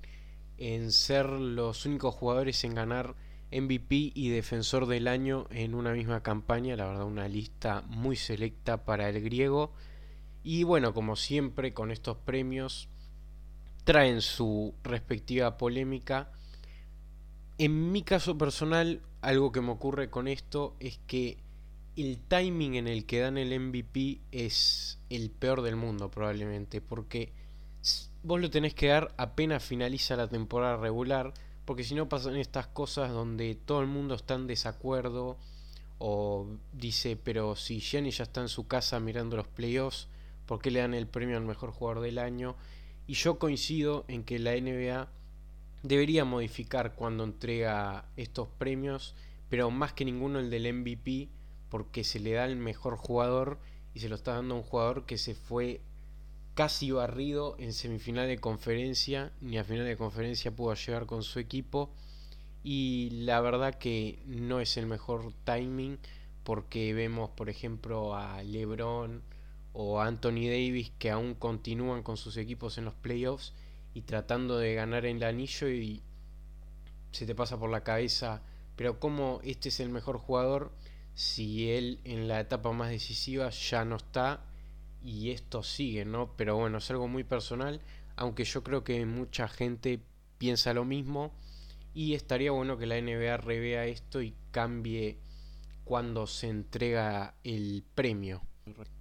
en 0.58 0.92
ser 0.92 1.28
los 1.28 1.86
únicos 1.86 2.14
jugadores 2.14 2.64
en 2.64 2.74
ganar 2.74 3.14
MVP 3.52 4.12
y 4.14 4.30
Defensor 4.30 4.86
del 4.86 5.08
Año 5.08 5.46
en 5.50 5.74
una 5.74 5.92
misma 5.92 6.22
campaña, 6.22 6.76
la 6.76 6.86
verdad 6.86 7.04
una 7.04 7.28
lista 7.28 7.82
muy 7.88 8.16
selecta 8.16 8.84
para 8.84 9.08
el 9.08 9.22
griego. 9.22 9.72
Y 10.42 10.64
bueno, 10.64 10.94
como 10.94 11.16
siempre 11.16 11.72
con 11.72 11.90
estos 11.90 12.16
premios 12.16 12.88
traen 13.84 14.20
su 14.20 14.74
respectiva 14.82 15.56
polémica. 15.58 16.32
En 17.58 17.90
mi 17.92 18.02
caso 18.02 18.36
personal, 18.36 19.00
algo 19.22 19.50
que 19.50 19.60
me 19.60 19.70
ocurre 19.70 20.10
con 20.10 20.28
esto 20.28 20.74
es 20.78 20.98
que 21.06 21.38
el 21.96 22.18
timing 22.18 22.74
en 22.74 22.88
el 22.88 23.06
que 23.06 23.20
dan 23.20 23.38
el 23.38 23.58
MVP 23.58 24.20
es 24.30 24.98
el 25.08 25.30
peor 25.30 25.62
del 25.62 25.76
mundo 25.76 26.10
probablemente, 26.10 26.82
porque 26.82 27.32
vos 28.22 28.40
lo 28.40 28.50
tenés 28.50 28.74
que 28.74 28.88
dar 28.88 29.14
apenas 29.16 29.64
finaliza 29.64 30.16
la 30.16 30.28
temporada 30.28 30.76
regular 30.76 31.32
porque 31.66 31.82
si 31.82 31.94
no 31.94 32.08
pasan 32.08 32.36
estas 32.36 32.68
cosas 32.68 33.10
donde 33.10 33.56
todo 33.56 33.80
el 33.80 33.88
mundo 33.88 34.14
está 34.14 34.34
en 34.34 34.46
desacuerdo 34.46 35.36
o 35.98 36.46
dice, 36.72 37.16
pero 37.16 37.56
si 37.56 37.80
Gianni 37.80 38.12
ya 38.12 38.22
está 38.22 38.40
en 38.40 38.48
su 38.48 38.68
casa 38.68 39.00
mirando 39.00 39.36
los 39.36 39.48
playoffs, 39.48 40.08
¿por 40.46 40.60
qué 40.60 40.70
le 40.70 40.80
dan 40.80 40.94
el 40.94 41.08
premio 41.08 41.36
al 41.36 41.44
mejor 41.44 41.72
jugador 41.72 42.02
del 42.02 42.18
año? 42.18 42.54
Y 43.08 43.14
yo 43.14 43.38
coincido 43.40 44.04
en 44.06 44.22
que 44.22 44.38
la 44.38 44.52
NBA 44.52 45.08
debería 45.82 46.24
modificar 46.24 46.94
cuando 46.94 47.24
entrega 47.24 48.06
estos 48.16 48.48
premios, 48.48 49.14
pero 49.48 49.70
más 49.70 49.92
que 49.92 50.04
ninguno 50.04 50.38
el 50.38 50.50
del 50.50 50.72
MVP, 50.72 51.28
porque 51.68 52.04
se 52.04 52.20
le 52.20 52.32
da 52.32 52.44
el 52.46 52.56
mejor 52.56 52.96
jugador 52.96 53.58
y 53.94 54.00
se 54.00 54.08
lo 54.08 54.16
está 54.16 54.34
dando 54.34 54.54
a 54.54 54.58
un 54.58 54.64
jugador 54.64 55.06
que 55.06 55.18
se 55.18 55.34
fue 55.34 55.80
casi 56.54 56.90
barrido 56.90 57.54
en 57.58 57.72
semifinal 57.72 58.26
de 58.26 58.38
conferencia, 58.38 59.32
ni 59.40 59.58
a 59.58 59.64
final 59.64 59.84
de 59.84 59.96
conferencia 59.96 60.56
pudo 60.56 60.74
llegar 60.74 61.06
con 61.06 61.22
su 61.22 61.38
equipo. 61.38 61.90
Y 62.64 63.10
la 63.10 63.40
verdad 63.40 63.74
que 63.74 64.18
no 64.26 64.60
es 64.60 64.76
el 64.76 64.86
mejor 64.86 65.32
timing 65.44 65.98
porque 66.44 66.94
vemos, 66.94 67.30
por 67.30 67.50
ejemplo, 67.50 68.16
a 68.16 68.42
LeBron 68.42 69.22
o 69.72 70.00
a 70.00 70.06
Anthony 70.06 70.48
Davis 70.48 70.92
que 70.98 71.10
aún 71.10 71.34
continúan 71.34 72.02
con 72.02 72.16
sus 72.16 72.36
equipos 72.38 72.78
en 72.78 72.86
los 72.86 72.94
playoffs 72.94 73.52
y 73.96 74.02
tratando 74.02 74.58
de 74.58 74.74
ganar 74.74 75.06
el 75.06 75.22
anillo 75.22 75.70
y 75.70 76.02
se 77.12 77.24
te 77.24 77.34
pasa 77.34 77.58
por 77.58 77.70
la 77.70 77.82
cabeza, 77.82 78.42
pero 78.76 79.00
como 79.00 79.40
este 79.42 79.70
es 79.70 79.80
el 79.80 79.88
mejor 79.88 80.18
jugador 80.18 80.70
si 81.14 81.70
él 81.70 82.00
en 82.04 82.28
la 82.28 82.40
etapa 82.40 82.72
más 82.72 82.90
decisiva 82.90 83.48
ya 83.48 83.86
no 83.86 83.96
está 83.96 84.44
y 85.02 85.30
esto 85.30 85.62
sigue, 85.62 86.04
¿no? 86.04 86.36
Pero 86.36 86.56
bueno, 86.56 86.76
es 86.76 86.90
algo 86.90 87.08
muy 87.08 87.24
personal, 87.24 87.80
aunque 88.16 88.44
yo 88.44 88.62
creo 88.62 88.84
que 88.84 89.06
mucha 89.06 89.48
gente 89.48 89.98
piensa 90.36 90.74
lo 90.74 90.84
mismo 90.84 91.32
y 91.94 92.12
estaría 92.12 92.50
bueno 92.50 92.76
que 92.76 92.84
la 92.84 93.00
NBA 93.00 93.38
revea 93.38 93.86
esto 93.86 94.20
y 94.20 94.34
cambie 94.50 95.16
cuando 95.86 96.26
se 96.26 96.50
entrega 96.50 97.34
el 97.44 97.82
premio. 97.94 98.42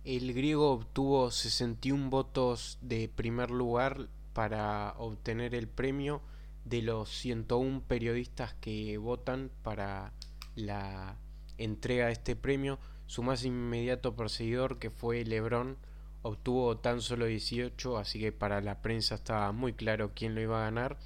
El 0.05 0.33
griego 0.33 0.71
obtuvo 0.71 1.31
61 1.31 2.09
votos 2.09 2.77
de 2.79 3.09
primer 3.09 3.51
lugar 3.51 4.07
para 4.35 4.93
obtener 4.97 5.55
el 5.55 5.69
premio 5.69 6.21
de 6.65 6.81
los 6.81 7.09
101 7.09 7.83
periodistas 7.87 8.53
que 8.55 8.97
votan 8.97 9.49
para 9.63 10.11
la 10.55 11.17
entrega 11.57 12.07
de 12.07 12.11
este 12.11 12.35
premio. 12.35 12.77
Su 13.07 13.23
más 13.23 13.45
inmediato 13.45 14.17
perseguidor, 14.17 14.77
que 14.77 14.89
fue 14.89 15.23
Lebron, 15.23 15.77
obtuvo 16.21 16.77
tan 16.77 16.99
solo 16.99 17.27
18, 17.27 17.97
así 17.97 18.19
que 18.19 18.33
para 18.33 18.59
la 18.59 18.81
prensa 18.81 19.15
estaba 19.15 19.53
muy 19.53 19.71
claro 19.71 20.11
quién 20.13 20.35
lo 20.35 20.41
iba 20.41 20.59
a 20.59 20.65
ganar. 20.65 20.97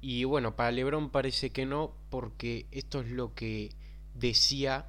Y 0.00 0.24
bueno, 0.24 0.56
para 0.56 0.72
Lebron 0.72 1.10
parece 1.10 1.50
que 1.50 1.64
no, 1.64 1.94
porque 2.10 2.66
esto 2.72 3.02
es 3.02 3.10
lo 3.12 3.34
que 3.34 3.70
decía 4.14 4.86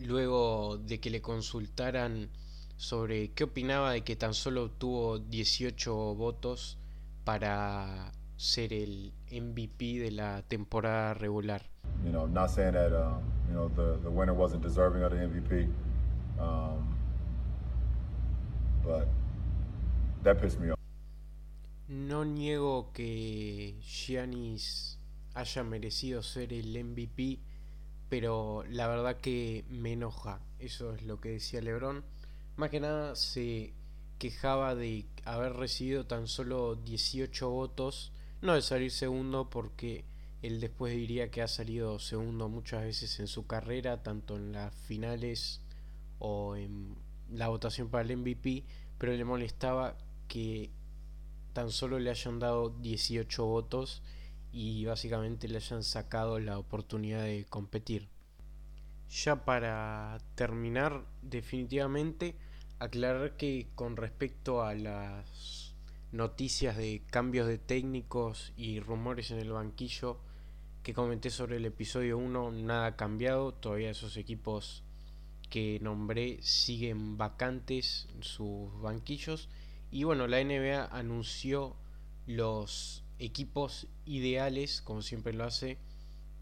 luego 0.00 0.78
de 0.78 0.98
que 0.98 1.10
le 1.10 1.22
consultaran 1.22 2.28
sobre 2.76 3.32
qué 3.32 3.44
opinaba 3.44 3.92
de 3.92 4.02
que 4.02 4.16
tan 4.16 4.34
solo 4.34 4.64
obtuvo 4.64 5.18
18 5.18 6.14
votos 6.14 6.78
para 7.24 8.12
ser 8.36 8.72
el 8.72 9.12
MVP 9.30 9.98
de 9.98 10.10
la 10.10 10.42
temporada 10.42 11.14
regular. 11.14 11.62
You 12.04 12.10
know, 12.10 12.26
not 12.26 12.50
saying 12.50 12.72
that 12.72 12.92
um, 12.92 13.22
you 13.48 13.54
know 13.54 13.68
the 13.68 13.98
the 14.02 14.10
winner 14.10 14.34
wasn't 14.34 14.62
deserving 14.62 15.02
of 15.02 15.10
the 15.10 15.16
MVP, 15.16 15.68
um, 16.38 16.96
but 18.84 19.08
that 20.22 20.40
pissed 20.40 20.60
me 20.60 20.70
off. 20.70 20.78
No 21.88 22.24
niego 22.24 22.90
que 22.92 23.78
Giannis 23.80 24.98
haya 25.34 25.62
merecido 25.64 26.22
ser 26.22 26.52
el 26.52 26.76
MVP, 26.76 27.38
pero 28.08 28.64
la 28.68 28.88
verdad 28.88 29.16
que 29.16 29.64
me 29.70 29.92
enoja. 29.92 30.40
Eso 30.58 30.94
es 30.94 31.02
lo 31.02 31.20
que 31.20 31.30
decía 31.30 31.60
LeBron. 31.60 32.04
Más 32.56 32.70
que 32.70 32.80
nada 32.80 33.14
se 33.16 33.74
quejaba 34.18 34.74
de 34.74 35.06
haber 35.24 35.52
recibido 35.52 36.06
tan 36.06 36.26
solo 36.26 36.76
18 36.76 37.50
votos, 37.50 38.12
no 38.40 38.54
de 38.54 38.62
salir 38.62 38.90
segundo 38.90 39.50
porque 39.50 40.06
él 40.40 40.60
después 40.60 40.94
diría 40.94 41.30
que 41.30 41.42
ha 41.42 41.48
salido 41.48 41.98
segundo 41.98 42.48
muchas 42.48 42.82
veces 42.82 43.20
en 43.20 43.26
su 43.26 43.46
carrera, 43.46 44.02
tanto 44.02 44.36
en 44.36 44.52
las 44.52 44.74
finales 44.74 45.60
o 46.18 46.56
en 46.56 46.96
la 47.30 47.48
votación 47.48 47.88
para 47.88 48.04
el 48.04 48.16
MVP, 48.16 48.64
pero 48.96 49.12
le 49.12 49.24
molestaba 49.24 49.98
que 50.28 50.70
tan 51.52 51.70
solo 51.70 51.98
le 51.98 52.10
hayan 52.10 52.38
dado 52.38 52.70
18 52.80 53.44
votos 53.44 54.02
y 54.50 54.84
básicamente 54.86 55.48
le 55.48 55.56
hayan 55.56 55.82
sacado 55.82 56.38
la 56.38 56.58
oportunidad 56.58 57.22
de 57.22 57.44
competir. 57.48 58.08
Ya 59.10 59.44
para 59.44 60.18
terminar, 60.34 61.04
definitivamente, 61.22 62.34
aclarar 62.78 63.36
que 63.36 63.68
con 63.74 63.96
respecto 63.96 64.62
a 64.62 64.74
las 64.74 65.74
noticias 66.12 66.76
de 66.76 67.02
cambios 67.10 67.46
de 67.46 67.58
técnicos 67.58 68.52
y 68.56 68.80
rumores 68.80 69.30
en 69.30 69.38
el 69.38 69.52
banquillo 69.52 70.20
que 70.82 70.94
comenté 70.94 71.30
sobre 71.30 71.56
el 71.56 71.64
episodio 71.64 72.18
1, 72.18 72.52
nada 72.52 72.86
ha 72.86 72.96
cambiado, 72.96 73.52
todavía 73.54 73.90
esos 73.90 74.16
equipos 74.16 74.84
que 75.50 75.78
nombré 75.80 76.38
siguen 76.42 77.16
vacantes 77.16 78.08
sus 78.20 78.80
banquillos 78.80 79.48
y 79.90 80.04
bueno, 80.04 80.26
la 80.26 80.42
NBA 80.42 80.84
anunció 80.86 81.76
los 82.26 83.04
equipos 83.18 83.86
ideales, 84.04 84.82
como 84.82 85.02
siempre 85.02 85.32
lo 85.32 85.44
hace, 85.44 85.78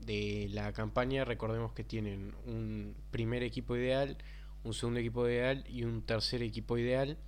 de 0.00 0.48
la 0.50 0.72
campaña. 0.72 1.24
Recordemos 1.24 1.72
que 1.72 1.84
tienen 1.84 2.34
un 2.46 2.96
primer 3.10 3.42
equipo 3.42 3.76
ideal, 3.76 4.16
un 4.64 4.72
segundo 4.74 5.00
equipo 5.00 5.28
ideal 5.28 5.64
y 5.68 5.84
un 5.84 6.02
tercer 6.02 6.42
equipo 6.42 6.78
ideal. 6.78 7.18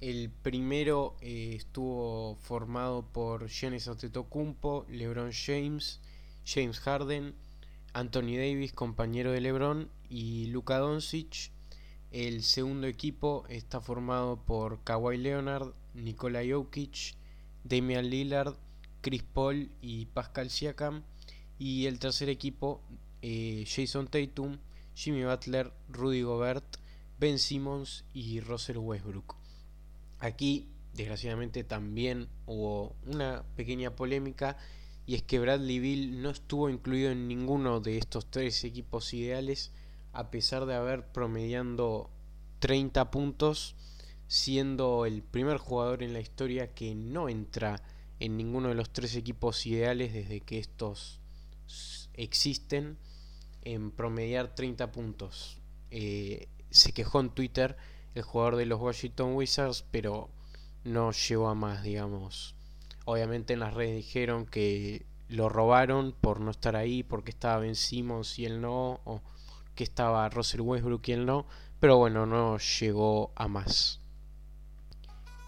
El 0.00 0.30
primero 0.30 1.16
eh, 1.20 1.54
estuvo 1.56 2.36
formado 2.36 3.02
por 3.02 3.48
Giannis 3.48 3.88
Antetokounmpo, 3.88 4.86
LeBron 4.88 5.32
James, 5.32 6.00
James 6.46 6.80
Harden, 6.80 7.34
Anthony 7.92 8.36
Davis, 8.36 8.72
compañero 8.72 9.32
de 9.32 9.40
LeBron, 9.40 9.90
y 10.08 10.46
Luka 10.46 10.78
Doncic. 10.78 11.50
El 12.12 12.42
segundo 12.42 12.86
equipo 12.86 13.44
está 13.48 13.80
formado 13.80 14.36
por 14.44 14.82
Kawhi 14.84 15.18
Leonard, 15.18 15.74
Nikola 15.94 16.40
Jokic, 16.48 17.14
Damian 17.64 18.08
Lillard, 18.08 18.56
Chris 19.00 19.22
Paul 19.22 19.70
y 19.82 20.06
Pascal 20.06 20.50
Siakam. 20.50 21.02
Y 21.58 21.86
el 21.86 21.98
tercer 21.98 22.28
equipo, 22.28 22.80
eh, 23.22 23.64
Jason 23.68 24.06
Tatum, 24.08 24.58
Jimmy 25.00 25.24
Butler, 25.24 25.72
Rudy 25.88 26.20
Gobert, 26.20 26.76
Ben 27.18 27.38
Simmons 27.38 28.04
y 28.12 28.40
Russell 28.40 28.76
Westbrook. 28.76 29.34
Aquí, 30.18 30.68
desgraciadamente, 30.92 31.64
también 31.64 32.28
hubo 32.44 32.94
una 33.06 33.42
pequeña 33.56 33.96
polémica 33.96 34.58
y 35.06 35.14
es 35.14 35.22
que 35.22 35.38
Bradley 35.38 35.78
Bill 35.78 36.20
no 36.20 36.28
estuvo 36.28 36.68
incluido 36.68 37.12
en 37.12 37.28
ninguno 37.28 37.80
de 37.80 37.96
estos 37.96 38.30
tres 38.30 38.62
equipos 38.62 39.14
ideales 39.14 39.72
a 40.12 40.30
pesar 40.30 40.66
de 40.66 40.74
haber 40.74 41.06
promediando 41.06 42.10
30 42.58 43.10
puntos, 43.10 43.76
siendo 44.28 45.06
el 45.06 45.22
primer 45.22 45.56
jugador 45.56 46.02
en 46.02 46.12
la 46.12 46.20
historia 46.20 46.74
que 46.74 46.94
no 46.94 47.30
entra 47.30 47.82
en 48.18 48.36
ninguno 48.36 48.68
de 48.68 48.74
los 48.74 48.92
tres 48.92 49.16
equipos 49.16 49.64
ideales 49.64 50.12
desde 50.12 50.42
que 50.42 50.58
estos 50.58 51.20
existen 52.12 52.98
en 53.62 53.90
promediar 53.90 54.54
30 54.54 54.92
puntos. 54.92 55.60
Eh, 55.90 56.48
se 56.70 56.92
quejó 56.92 57.20
en 57.20 57.30
Twitter 57.30 57.76
el 58.14 58.22
jugador 58.22 58.56
de 58.56 58.66
los 58.66 58.80
Washington 58.80 59.34
Wizards, 59.34 59.84
pero 59.90 60.30
no 60.84 61.12
llegó 61.12 61.48
a 61.48 61.54
más, 61.54 61.82
digamos. 61.82 62.54
Obviamente 63.04 63.52
en 63.52 63.60
las 63.60 63.74
redes 63.74 63.96
dijeron 63.96 64.46
que 64.46 65.06
lo 65.28 65.48
robaron 65.48 66.12
por 66.12 66.40
no 66.40 66.50
estar 66.50 66.76
ahí, 66.76 67.02
porque 67.02 67.30
estaba 67.30 67.58
Ben 67.58 67.76
Simmons 67.76 68.38
y 68.38 68.46
él 68.46 68.60
no, 68.60 69.00
o 69.04 69.22
que 69.74 69.84
estaba 69.84 70.28
Russell 70.28 70.60
Westbrook 70.60 71.08
y 71.08 71.12
él 71.12 71.26
no, 71.26 71.46
pero 71.78 71.96
bueno, 71.96 72.26
no 72.26 72.58
llegó 72.58 73.32
a 73.36 73.48
más. 73.48 74.00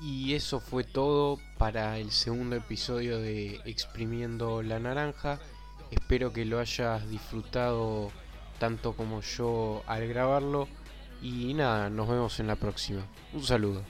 Y 0.01 0.35
eso 0.35 0.59
fue 0.59 0.83
todo 0.83 1.38
para 1.59 1.98
el 1.98 2.11
segundo 2.11 2.57
episodio 2.57 3.20
de 3.20 3.61
Exprimiendo 3.64 4.62
la 4.62 4.81
Naranja. 4.81 5.38
Espero 5.92 6.33
que 6.33 6.46
lo 6.46 6.59
hayas 6.59 7.09
disfrutado 7.11 8.11
tanto 8.59 8.94
como 8.94 9.20
yo 9.20 9.83
al 9.87 10.09
grabarlo. 10.09 10.66
Y 11.20 11.52
nada, 11.52 11.90
nos 11.90 12.09
vemos 12.09 12.40
en 12.40 12.46
la 12.46 12.57
próxima. 12.57 13.02
Un 13.35 13.42
saludo. 13.44 13.83